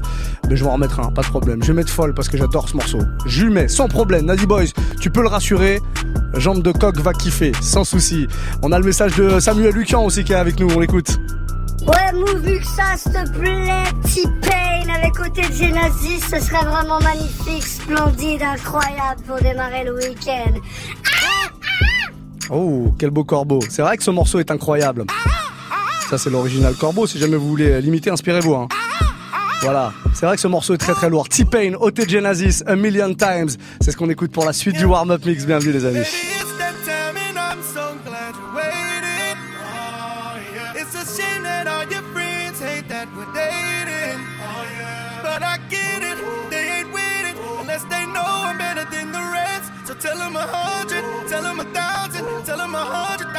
Mais 0.49 0.55
je 0.55 0.63
vais 0.63 0.69
en 0.69 0.73
remettre 0.73 0.99
un, 0.99 1.11
pas 1.11 1.23
de 1.23 1.27
problème. 1.27 1.63
Je 1.63 1.67
vais 1.67 1.73
mettre 1.73 1.89
folle 1.89 2.13
parce 2.13 2.29
que 2.29 2.37
j'adore 2.37 2.69
ce 2.69 2.75
morceau. 2.75 2.99
Je 3.25 3.45
sans 3.67 3.87
problème. 3.87 4.25
Nadi 4.25 4.45
Boys, 4.45 4.65
tu 4.99 5.09
peux 5.09 5.21
le 5.21 5.27
rassurer. 5.27 5.79
Jambe 6.35 6.61
de 6.61 6.71
coq 6.71 6.97
va 6.99 7.13
kiffer, 7.13 7.53
sans 7.61 7.83
souci. 7.83 8.27
On 8.61 8.71
a 8.71 8.79
le 8.79 8.85
message 8.85 9.15
de 9.15 9.39
Samuel 9.39 9.73
Lucan 9.73 10.03
aussi 10.03 10.23
qui 10.23 10.33
est 10.33 10.35
avec 10.35 10.59
nous, 10.59 10.67
on 10.75 10.79
l'écoute. 10.79 11.17
Ouais, 11.81 12.11
move 12.13 12.39
vu 12.45 12.59
que 12.59 12.65
ça, 12.65 12.95
s'il 12.97 13.11
te 13.11 13.29
plaît. 13.37 13.83
T-Pain 14.03 14.93
avec 14.93 15.13
côté 15.13 15.41
de 15.47 15.53
Genesis, 15.53 16.21
ce 16.29 16.39
serait 16.39 16.63
vraiment 16.65 16.99
magnifique, 17.01 17.63
splendide, 17.63 18.41
incroyable 18.41 19.21
pour 19.27 19.37
démarrer 19.39 19.83
le 19.83 19.95
week-end. 19.95 20.53
Oh, 22.49 22.93
quel 22.99 23.09
beau 23.09 23.23
corbeau. 23.23 23.59
C'est 23.69 23.81
vrai 23.81 23.97
que 23.97 24.03
ce 24.03 24.11
morceau 24.11 24.39
est 24.39 24.49
incroyable. 24.51 25.05
Ça, 26.09 26.17
c'est 26.17 26.29
l'original 26.29 26.75
corbeau. 26.75 27.07
Si 27.07 27.19
jamais 27.19 27.35
vous 27.37 27.47
voulez 27.49 27.81
l'imiter, 27.81 28.09
inspirez-vous. 28.11 28.53
hein. 28.55 28.67
Voilà. 29.61 29.91
C'est 30.13 30.25
vrai 30.27 30.35
que 30.35 30.41
ce 30.41 30.47
morceau 30.47 30.73
est 30.75 30.77
très 30.77 30.93
très 30.93 31.09
lourd. 31.09 31.27
T-Pain, 31.27 31.73
OT 31.79 32.07
Genesis, 32.07 32.61
A 32.67 32.75
Million 32.75 33.13
Times. 33.13 33.49
C'est 33.81 33.91
ce 33.91 33.97
qu'on 33.97 34.09
écoute 34.09 34.31
pour 34.31 34.45
la 34.45 34.53
suite 34.53 34.75
du 34.77 34.85
warm-up 34.85 35.25
mix. 35.25 35.45
Bienvenue, 35.45 35.71
les 35.73 35.85
amis. 35.85 36.05
Tell 50.15 50.31
them 50.31 50.35
a 50.35 50.47
hundred, 50.47 51.27
tell 51.27 51.43
them 51.43 51.59
a 51.59 51.63
thousand, 51.65 52.45
tell 52.45 52.57
them 52.57 52.75
a 52.75 52.77
hundred 52.77 53.34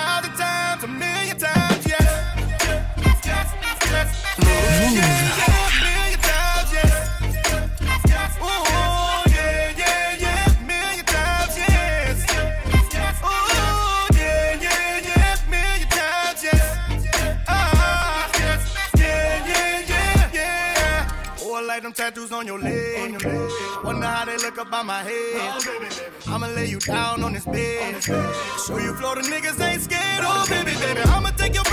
Wonder 24.57 24.77
how 24.77 24.83
they 24.83 25.05
look 25.07 25.19
up 25.29 25.67
by 25.67 25.83
my 25.83 25.93
head. 25.93 26.17
I'ma 26.29 26.47
lay 26.55 26.67
you 26.67 26.79
down 26.79 27.23
on 27.23 27.33
this 27.33 27.45
bed. 27.45 28.03
Show 28.03 28.79
you 28.79 28.95
Florida 28.95 29.23
niggas 29.23 29.61
ain't 29.61 29.83
scared. 29.83 30.23
Oh, 30.23 30.47
baby, 30.49 30.73
baby, 30.81 31.01
I'ma 31.01 31.31
take 31.31 31.55
your 31.55 31.65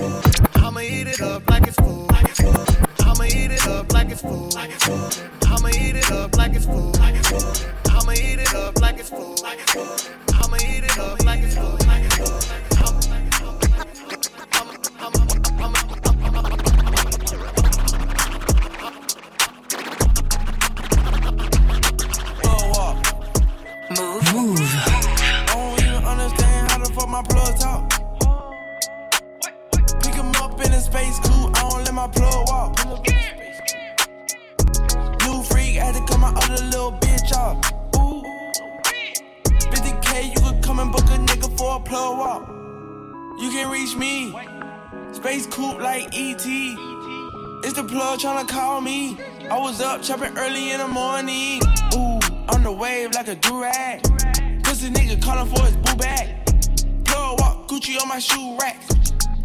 I'ma 0.00 0.80
eat 0.80 1.08
it 1.08 1.20
up 1.20 1.50
like 1.50 1.66
it's 1.66 1.74
food. 1.74 2.06
I'ma 3.00 3.24
eat 3.24 3.50
it 3.50 3.66
up 3.66 3.92
like 3.92 4.10
it's 4.10 4.22
food. 4.22 4.54
I'ma 4.54 5.68
eat 5.70 5.96
it 5.96 6.12
up 6.12 6.36
like 6.36 6.54
it's 6.54 6.66
food. 6.66 6.96
I'ma 7.00 8.12
eat 8.12 8.38
it 8.38 8.54
up 8.54 8.80
like 8.80 8.98
it's 9.00 9.10
food. 9.10 9.40
I'ma 10.34 10.56
eat 10.62 10.84
it 10.84 10.98
up 11.00 11.24
like 11.24 11.40
it's 11.40 11.56
food. 11.56 11.78
Move. 23.98 24.32
Move. 24.32 24.60
I 24.60 25.46
don't 25.48 25.80
even 25.82 26.04
understand 26.04 26.70
how 26.70 26.78
the 26.78 26.92
fuck 26.94 27.08
my 27.08 27.22
plug 27.22 27.58
talk. 27.58 27.77
My 32.08 32.20
plug 32.20 32.48
walk. 32.48 32.78
New 35.24 35.42
freak, 35.44 35.74
had 35.76 35.94
to 35.94 36.00
cut 36.06 36.20
my 36.20 36.32
other 36.34 36.64
little 36.64 36.92
bitch 36.92 37.32
off. 37.36 37.56
Ooh. 37.96 38.22
50k, 39.44 40.34
you 40.34 40.40
could 40.40 40.62
come 40.62 40.78
and 40.78 40.92
book 40.92 41.04
a 41.04 41.18
nigga 41.18 41.56
for 41.58 41.76
a 41.76 41.80
plug 41.80 42.18
walk. 42.18 42.48
You 43.40 43.50
can 43.50 43.70
reach 43.70 43.96
me. 43.96 44.32
Space 45.12 45.46
coupe 45.46 45.80
like 45.80 46.06
ET. 46.14 46.44
It's 47.64 47.72
the 47.74 47.84
plug 47.84 48.20
tryna 48.20 48.48
call 48.48 48.80
me. 48.80 49.18
I 49.50 49.58
was 49.58 49.80
up 49.80 50.02
chopping 50.02 50.36
early 50.36 50.70
in 50.70 50.78
the 50.78 50.88
morning. 50.88 51.60
Ooh, 51.94 52.20
on 52.48 52.62
the 52.62 52.72
wave 52.72 53.12
like 53.12 53.28
a 53.28 53.36
durag. 53.36 54.02
Pussy 54.64 54.90
nigga 54.90 55.20
calling 55.22 55.52
for 55.54 55.64
his 55.64 55.76
boo 55.76 55.96
bag. 55.96 56.46
Plug 57.04 57.40
walk, 57.40 57.68
Gucci 57.68 58.00
on 58.00 58.08
my 58.08 58.18
shoe 58.18 58.56
rack. 58.58 58.80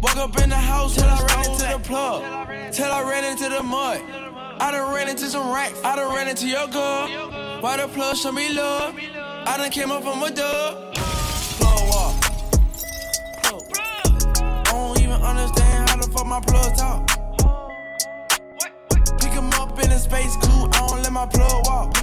Woke 0.04 0.16
up 0.18 0.42
in 0.42 0.50
the 0.50 0.56
house 0.56 0.96
till 0.96 1.08
I 1.08 1.24
ran 1.24 1.50
into 1.50 1.66
the 1.66 1.78
plug. 1.82 2.22
Till 2.74 2.92
I 2.92 3.02
ran 3.08 3.24
into 3.24 3.48
the 3.48 3.62
mud. 3.62 4.02
I 4.60 4.70
done 4.70 4.94
ran 4.94 5.08
into 5.08 5.24
some 5.30 5.50
racks. 5.50 5.82
I 5.82 5.96
done 5.96 6.14
ran 6.14 6.28
into 6.28 6.46
your 6.46 6.68
girl. 6.68 7.08
Why 7.62 7.78
the 7.78 7.88
plug 7.88 8.14
show 8.14 8.30
me 8.30 8.52
love? 8.52 8.94
I 8.98 9.56
done 9.56 9.70
came 9.70 9.90
up 9.90 10.02
from 10.02 10.22
a 10.22 10.30
dub. 10.30 10.94
Plug 10.94 11.88
walk. 11.88 12.14
I 13.46 14.62
don't 14.72 15.00
even 15.00 15.22
understand 15.22 15.88
how 15.88 15.96
the 15.96 16.10
fuck 16.12 16.26
my 16.26 16.40
plug 16.40 16.76
talk. 16.76 17.08
Pick 19.22 19.32
him 19.32 19.48
up 19.54 19.82
in 19.82 19.90
a 19.90 19.98
space 19.98 20.36
coupe, 20.36 20.76
I 20.76 20.86
don't 20.86 21.02
let 21.02 21.12
my 21.12 21.24
plug 21.24 21.66
walk. 21.66 21.94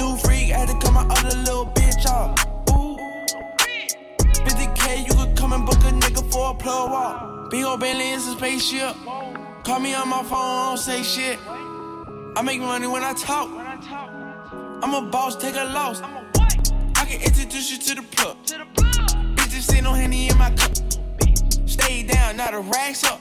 New 0.00 0.16
freak, 0.16 0.48
had 0.48 0.68
to 0.68 0.74
cut 0.80 0.94
my 0.94 1.04
other 1.14 1.36
little 1.36 1.66
bitch 1.66 2.06
off. 2.06 2.39
Come 5.50 5.62
and 5.62 5.66
book 5.68 5.82
a 5.84 5.92
nigga 5.92 6.32
for 6.32 6.52
a 6.52 6.54
plug 6.54 6.90
walk. 6.90 7.50
Big 7.50 7.64
Bentley 7.80 8.10
is 8.10 8.28
a 8.28 8.32
spaceship. 8.32 8.94
Call 9.64 9.80
me 9.80 9.94
on 9.94 10.08
my 10.08 10.22
phone, 10.22 10.38
I 10.38 10.66
don't 10.68 10.78
say 10.78 11.02
shit. 11.02 11.38
I 12.36 12.42
make 12.44 12.60
money 12.60 12.86
when 12.86 13.02
I 13.02 13.12
talk. 13.14 13.48
I'm 14.82 14.94
a 14.94 15.02
boss, 15.10 15.34
take 15.34 15.56
a 15.56 15.64
loss. 15.64 16.02
I 16.02 17.04
can 17.04 17.20
introduce 17.20 17.72
you 17.72 17.78
to 17.78 17.94
the 17.96 18.02
plug. 18.12 18.36
Bitches 19.36 19.62
sit 19.62 19.82
no 19.82 19.92
henny 19.92 20.28
in 20.28 20.38
my 20.38 20.50
cup. 20.50 20.70
Stay 21.66 22.04
down, 22.04 22.36
now 22.36 22.52
the 22.52 22.60
racks 22.60 23.02
up. 23.02 23.20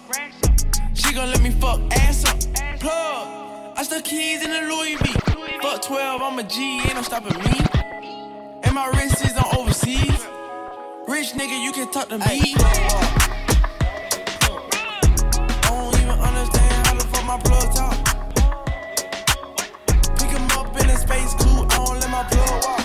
She 0.94 1.14
gon' 1.14 1.30
let 1.30 1.42
me 1.42 1.50
fuck 1.50 1.82
ass 1.94 2.26
up. 2.26 2.40
Plug. 2.80 3.74
I 3.76 3.82
stuck 3.84 4.04
keys 4.04 4.44
in 4.44 4.52
the 4.52 4.62
Louis 4.72 4.96
V. 4.98 5.14
Fuck 5.64 5.82
12, 5.82 6.22
I'm 6.22 6.38
a 6.38 6.44
G, 6.44 6.80
ain't 6.82 6.94
no 6.94 7.02
stopping 7.02 7.38
me. 7.40 7.60
And 8.64 8.76
my 8.76 8.88
wrist 8.94 9.26
is 9.26 9.36
on 9.36 9.58
overseas. 9.58 10.28
Rich 11.10 11.34
nigga, 11.34 11.60
you 11.60 11.72
can 11.72 11.89
talk 11.91 12.07
to 12.10 12.20
me. 12.20 12.24
I 12.24 12.34
don't 15.64 15.95
even 15.95 16.20
understand 16.20 16.86
how 16.86 16.93
the 16.93 17.03
fuck 17.12 17.26
my 17.26 17.39
plug 17.39 17.74
talk. 17.74 17.97
Pick 20.20 20.30
him 20.30 20.51
up 20.51 20.80
in 20.80 20.88
a 20.88 20.95
space 20.95 21.34
coupe, 21.34 21.74
I 21.74 21.78
don't 21.84 21.99
let 21.99 22.12
my 22.12 22.24
plug 22.30 22.64
walk. 22.64 22.79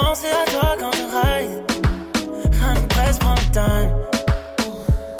Penser 0.00 0.28
à 0.28 0.50
toi 0.50 0.76
quand 0.78 0.92
je 0.92 1.04
ride. 1.16 1.62
I'm 2.62 2.88
press 2.88 3.18
prends 3.18 3.34
le 3.34 3.50
time. 3.52 3.90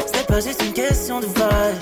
C'est 0.07 0.27
pas 0.27 0.41
juste 0.41 0.63
une 0.65 0.73
question 0.73 1.21
de 1.21 1.27
vibe. 1.27 1.79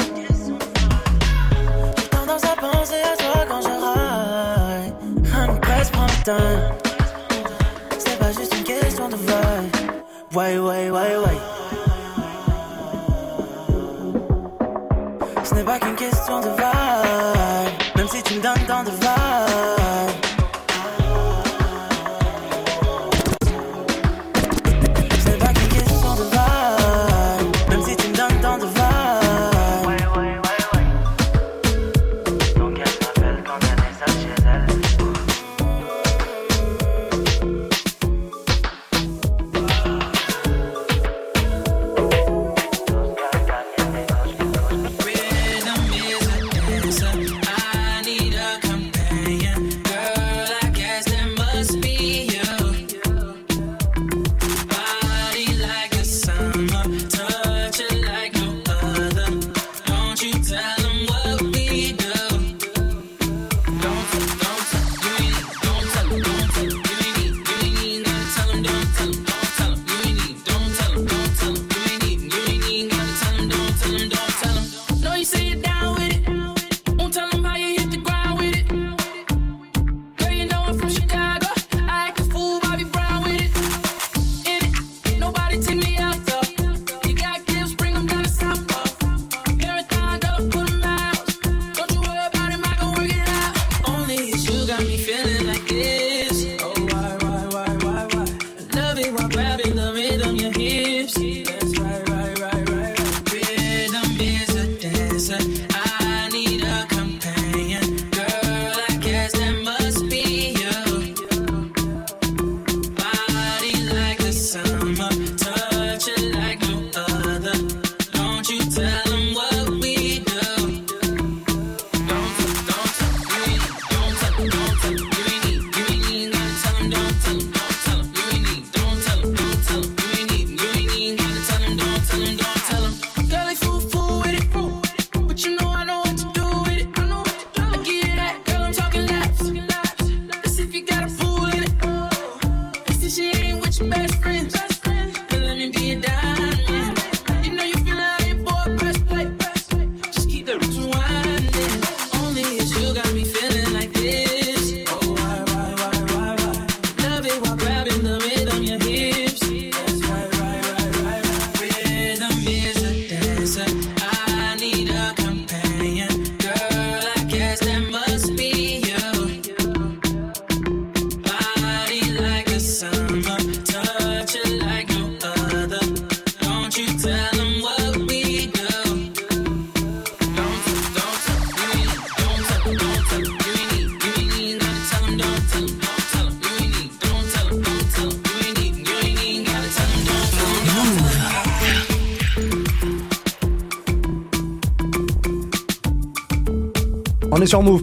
J'ai 1.97 2.09
tendance 2.09 2.45
à 2.45 2.57
penser 2.57 3.01
à 3.13 3.17
toi 3.23 3.45
quand 3.49 3.63
je 3.63 3.75
ride. 3.87 4.95
I'm 5.35 5.61
press 5.61 5.91
prends 5.91 6.07
le 6.07 6.23
time. 6.25 6.63
C'est 7.99 8.19
pas 8.19 8.33
juste 8.33 8.55
une 8.57 8.65
question 8.65 9.09
de 9.09 9.17
vibe. 9.17 9.77
Ouais, 10.35 10.59
ouais, 10.59 10.91
ouais, 10.91 11.17
ouais. 11.25 11.39
Ce 15.45 15.55
n'est 15.55 15.65
pas 15.65 15.79
qu'une 15.79 15.97
question 15.97 16.41
de 16.41 16.49
vibe. 16.49 17.97
Même 17.97 18.09
si 18.09 18.23
tu 18.23 18.35
me 18.35 18.43
donnes 18.43 18.67
tant 18.67 18.85
de 18.85 18.91
vibe. 18.91 19.26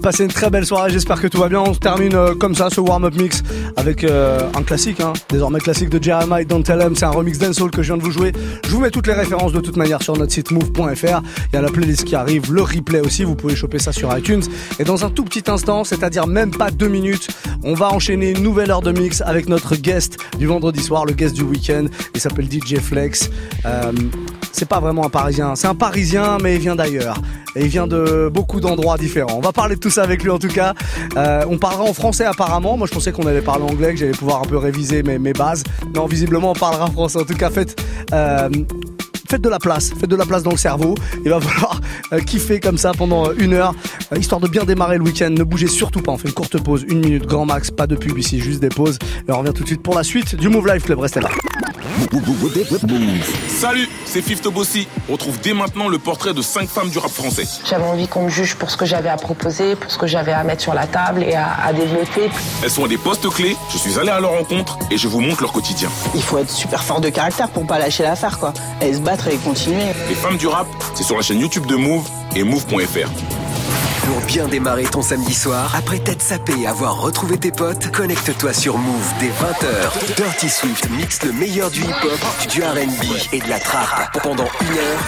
Passez 0.04 0.26
une 0.26 0.30
très 0.30 0.50
belle 0.50 0.66
soirée, 0.66 0.92
j'espère 0.92 1.22
que 1.22 1.28
tout 1.28 1.40
va 1.40 1.48
bien. 1.48 1.62
On 1.62 1.74
termine 1.74 2.14
euh, 2.14 2.36
comme 2.36 2.56
ça 2.56 2.70
ce 2.70 2.82
warm-up 2.82 3.16
mix 3.16 3.42
avec 3.78 4.04
euh, 4.04 4.42
un 4.54 4.62
classique, 4.62 5.00
hein, 5.00 5.14
désormais 5.30 5.60
classique 5.60 5.88
de 5.90 6.04
Jeremiah 6.04 6.44
Don't 6.44 6.62
Tell 6.62 6.82
'em. 6.82 6.94
C'est 6.94 7.06
un 7.06 7.12
remix 7.12 7.40
dancehall 7.40 7.72
que 7.72 7.82
je 7.82 7.88
viens 7.88 7.98
de 7.98 8.04
vous 8.04 8.12
jouer. 8.12 8.34
Je 8.66 8.70
vous 8.70 8.82
mets 8.82 8.92
toutes 8.92 9.08
les 9.08 9.14
références 9.14 9.54
de 9.54 9.62
toute 9.62 9.78
manière 9.78 10.04
sur 10.04 10.18
notre 10.18 10.34
site 10.34 10.52
move.fr. 10.52 11.22
Il 11.52 11.56
y 11.56 11.58
a 11.58 11.62
la 11.62 11.70
playlist 11.70 12.04
qui 12.04 12.16
arrive, 12.16 12.54
le 12.54 12.62
replay 12.62 13.00
aussi, 13.00 13.24
vous 13.24 13.36
pouvez 13.36 13.56
choper 13.56 13.80
ça 13.80 13.94
sur 13.94 14.16
iTunes. 14.16 14.44
Et 14.78 14.84
dans 14.84 15.06
un 15.06 15.10
tout 15.10 15.24
petit 15.24 15.50
instant, 15.50 15.86
c'est-à-dire 15.86 16.28
même 16.28 16.52
pas 16.52 16.70
deux 16.70 16.90
minutes, 16.90 17.30
on 17.64 17.74
va 17.74 17.90
enchaîner 17.94 18.32
une 18.32 18.44
nouvelle 18.44 18.72
heure 18.72 18.82
de 18.82 18.92
mix 18.92 19.22
avec 19.22 19.48
notre 19.48 19.78
guest 19.78 20.18
du 20.38 20.48
vendredi 20.48 20.84
soir, 20.84 21.06
le 21.06 21.14
guest 21.14 21.34
du 21.34 21.44
week-end. 21.44 21.86
Il 22.14 22.20
s'appelle 22.20 22.52
DJ 22.52 22.76
Flex. 22.76 23.30
Euh, 23.66 23.94
c'est 24.54 24.68
pas 24.70 24.80
vraiment 24.80 25.06
un 25.06 25.10
parisien, 25.10 25.56
c'est 25.56 25.68
un 25.68 25.76
parisien 25.76 26.38
mais 26.42 26.56
il 26.56 26.62
vient 26.62 26.76
d'ailleurs. 26.76 27.18
Et 27.56 27.62
il 27.62 27.68
vient 27.68 27.88
de 27.88 28.32
beaucoup 28.34 28.60
d'endroits 28.60 28.98
différents. 28.98 29.38
On 29.38 29.42
va 29.42 29.52
parler 29.52 29.76
de 29.76 29.80
tout 29.80 29.90
ça 29.90 30.04
avec 30.04 30.24
lui 30.24 30.30
en 30.30 30.40
tout 30.40 30.48
cas. 30.48 30.74
Euh, 31.18 31.44
on 31.50 31.58
parlera 31.58 31.84
en 31.84 31.94
français 31.94 32.26
apparemment. 32.26 32.78
Moi 32.78 32.88
je 32.88 32.94
pensais 32.94 33.12
qu'on 33.12 33.28
allait 33.28 33.42
parler 33.42 33.64
anglais, 33.64 33.94
que 33.94 34.00
j'allais 34.00 34.12
pouvoir 34.12 34.42
un 34.42 34.46
peu 34.46 34.58
réviser 34.58 35.04
mes, 35.04 35.34
bases. 35.34 35.64
Non, 35.96 36.06
visiblement 36.06 36.52
on 36.52 36.56
parlera 36.56 36.88
français. 36.88 37.20
En 37.20 37.26
tout 37.26 37.36
cas, 37.36 37.50
faites, 37.50 37.80
euh, 38.14 38.50
faites 39.30 39.42
de 39.42 39.50
la 39.50 39.60
place. 39.60 39.92
Faites 40.00 40.10
de 40.10 40.16
la 40.16 40.26
place 40.26 40.44
dans 40.44 40.52
le 40.52 40.58
cerveau. 40.58 40.96
Il 41.26 41.30
va 41.32 41.40
falloir 41.42 41.82
euh, 42.14 42.20
kiffer 42.20 42.60
comme 42.60 42.78
ça 42.78 42.92
pendant 42.98 43.32
une 43.34 43.54
heure. 43.54 43.74
histoire 44.16 44.40
de 44.40 44.48
bien 44.48 44.64
démarrer 44.64 44.98
le 44.98 45.04
week-end. 45.04 45.30
Ne 45.30 45.44
bougez 45.44 45.68
surtout 45.68 46.02
pas. 46.02 46.12
On 46.12 46.18
fait 46.18 46.28
une 46.28 46.34
courte 46.34 46.62
pause. 46.62 46.86
Une 46.88 47.00
minute 47.00 47.26
grand 47.26 47.46
max. 47.46 47.72
Pas 47.72 47.88
de 47.88 47.96
pub 47.96 48.18
ici, 48.18 48.40
juste 48.40 48.60
des 48.60 48.70
pauses. 48.70 49.00
Et 49.28 49.32
on 49.32 49.40
revient 49.40 49.54
tout 49.54 49.64
de 49.64 49.68
suite 49.68 49.82
pour 49.82 49.96
la 49.96 50.04
suite 50.04 50.36
du 50.36 50.50
Move 50.50 50.68
Life 50.72 50.86
Club. 50.86 51.00
Restez 51.00 51.22
là. 51.22 51.30
Salut, 53.48 53.88
c'est 54.06 54.22
Fifth 54.22 54.48
Bossy. 54.48 54.88
On 55.10 55.18
trouve 55.18 55.40
dès 55.40 55.54
maintenant 55.54 55.88
le 55.88 56.00
portrait 56.00 56.34
de 56.34 56.42
5 56.42 56.68
femmes 56.70 56.90
du 56.90 56.98
rap 56.98 57.12
français. 57.12 57.46
J'avais 57.66 57.84
envie 57.84 58.08
qu'on 58.08 58.24
me 58.24 58.30
juge 58.30 58.56
pour 58.56 58.70
ce 58.70 58.78
que 58.78 58.86
j'avais 58.86 59.10
à 59.10 59.16
proposer, 59.18 59.76
pour 59.76 59.90
ce 59.92 59.98
que 59.98 60.08
j'avais 60.08 60.32
à 60.34 60.44
mettre 60.44 60.62
sur 60.62 60.74
la 60.74 60.88
table 60.88 61.24
et 61.24 61.36
à, 61.36 61.54
à 61.66 61.74
développer. 61.74 62.30
Elles 62.64 62.70
sont 62.70 62.86
à 62.86 62.88
des 62.88 62.98
postes 62.98 63.30
clés, 63.30 63.56
je 63.72 63.78
suis 63.78 63.98
allé 64.00 64.10
à 64.10 64.20
leur 64.20 64.32
rencontre 64.32 64.78
et 64.92 64.98
je 64.98 65.08
vous 65.08 65.22
montre 65.22 65.42
leur 65.42 65.54
quotidien. 65.54 65.90
Il 66.16 66.24
faut 66.24 66.38
être 66.38 66.50
super 66.52 66.84
fort 66.84 67.02
de 67.02 67.10
caractère 67.10 67.50
pour 67.50 67.66
pas 67.66 67.80
lâcher 67.80 68.04
l'affaire, 68.04 68.38
quoi. 68.40 68.54
Et 68.82 68.94
se 68.94 69.00
battre 69.00 69.28
et 69.28 69.38
continuer. 69.38 69.84
Les 70.10 70.16
femmes 70.16 70.38
du 70.38 70.48
rap, 70.48 70.68
c'est 70.96 71.04
sur 71.04 71.16
la 71.16 71.22
chaîne 71.22 71.40
YouTube 71.40 71.66
de 71.68 71.76
Move 71.76 72.08
et 72.36 72.44
Move.fr. 72.44 73.10
Pour 74.06 74.20
bien 74.28 74.48
démarrer 74.48 74.84
ton 74.84 75.02
samedi 75.02 75.34
soir, 75.34 75.74
après 75.76 76.00
t'être 76.00 76.22
sapé 76.22 76.54
et 76.62 76.68
avoir 76.68 77.02
retrouvé 77.02 77.38
tes 77.38 77.52
potes, 77.52 77.92
connecte-toi 77.92 78.54
sur 78.54 78.78
Move 78.78 79.14
dès 79.20 79.28
20h. 79.28 80.16
Dirty 80.16 80.50
Swift 80.50 80.90
mixe 80.90 81.24
le 81.24 81.32
meilleur 81.32 81.72
du 81.72 81.82
hip-hop, 81.82 82.48
du 82.50 82.62
R&B 82.62 83.34
et 83.34 83.40
de 83.40 83.50
la 83.50 83.60
trap 83.60 84.20
pendant 84.22 84.48
une 84.62 84.78
heure. 84.78 85.00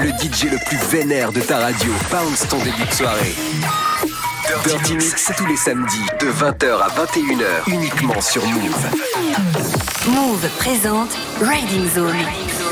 Le 0.00 0.08
DJ 0.08 0.50
le 0.50 0.58
plus 0.66 0.78
vénère 0.90 1.32
de 1.32 1.40
ta 1.40 1.58
radio 1.58 1.92
bounce 2.10 2.46
ton 2.48 2.58
début 2.58 2.84
de 2.88 2.94
soirée. 2.94 3.34
Dirty 4.64 4.94
Mix, 4.94 5.32
tous 5.36 5.46
les 5.46 5.56
samedis 5.56 6.06
de 6.20 6.26
20h 6.26 6.80
à 6.80 6.88
21h 6.88 7.68
uniquement 7.68 8.20
sur 8.20 8.44
Move. 8.46 8.86
Move 10.08 10.48
présente 10.58 11.16
Riding 11.40 11.88
Zone, 11.90 12.16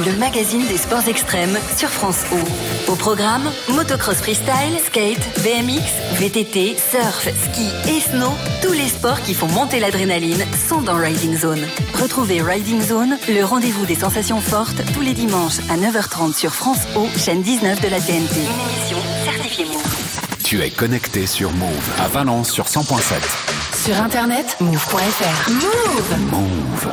le 0.01 0.13
magazine 0.19 0.67
des 0.67 0.77
sports 0.77 1.07
extrêmes 1.09 1.57
sur 1.77 1.89
France 1.89 2.25
O. 2.33 2.93
Au 2.93 2.97
programme, 2.97 3.51
motocross 3.69 4.17
freestyle, 4.17 4.79
skate, 4.85 5.21
BMX, 5.43 5.83
VTT, 6.19 6.77
surf, 6.77 7.29
ski 7.51 7.69
et 7.89 8.01
snow, 8.01 8.33
tous 8.63 8.73
les 8.73 8.89
sports 8.89 9.21
qui 9.23 9.35
font 9.35 9.47
monter 9.49 9.81
l'adrénaline 9.81 10.45
sont 10.69 10.81
dans 10.81 10.97
Riding 10.97 11.37
Zone. 11.37 11.65
Retrouvez 11.95 12.43
Riding 12.43 12.83
Zone, 12.83 13.19
le 13.29 13.45
rendez-vous 13.45 13.87
des 13.87 13.95
sensations 13.95 14.41
fortes, 14.41 14.83
tous 14.95 15.03
les 15.03 15.13
dimanches 15.13 15.59
à 15.71 15.77
9h30 15.77 16.35
sur 16.35 16.55
France 16.55 16.81
O, 16.97 17.07
chaîne 17.17 17.43
19 17.43 17.81
de 17.81 17.89
la 17.89 18.01
TNT. 18.01 18.41
Une 18.41 18.71
émission 18.71 18.99
certifiée 19.25 19.65
Move. 19.67 19.83
Tu 20.43 20.63
es 20.63 20.71
connecté 20.71 21.27
sur 21.27 21.53
Move 21.53 21.91
à 21.99 22.09
Valence 22.09 22.51
sur 22.51 22.65
100.7. 22.65 23.85
Sur 23.85 24.01
internet, 24.01 24.57
move.fr. 24.61 25.51
Move 25.51 26.31
Move. 26.31 26.93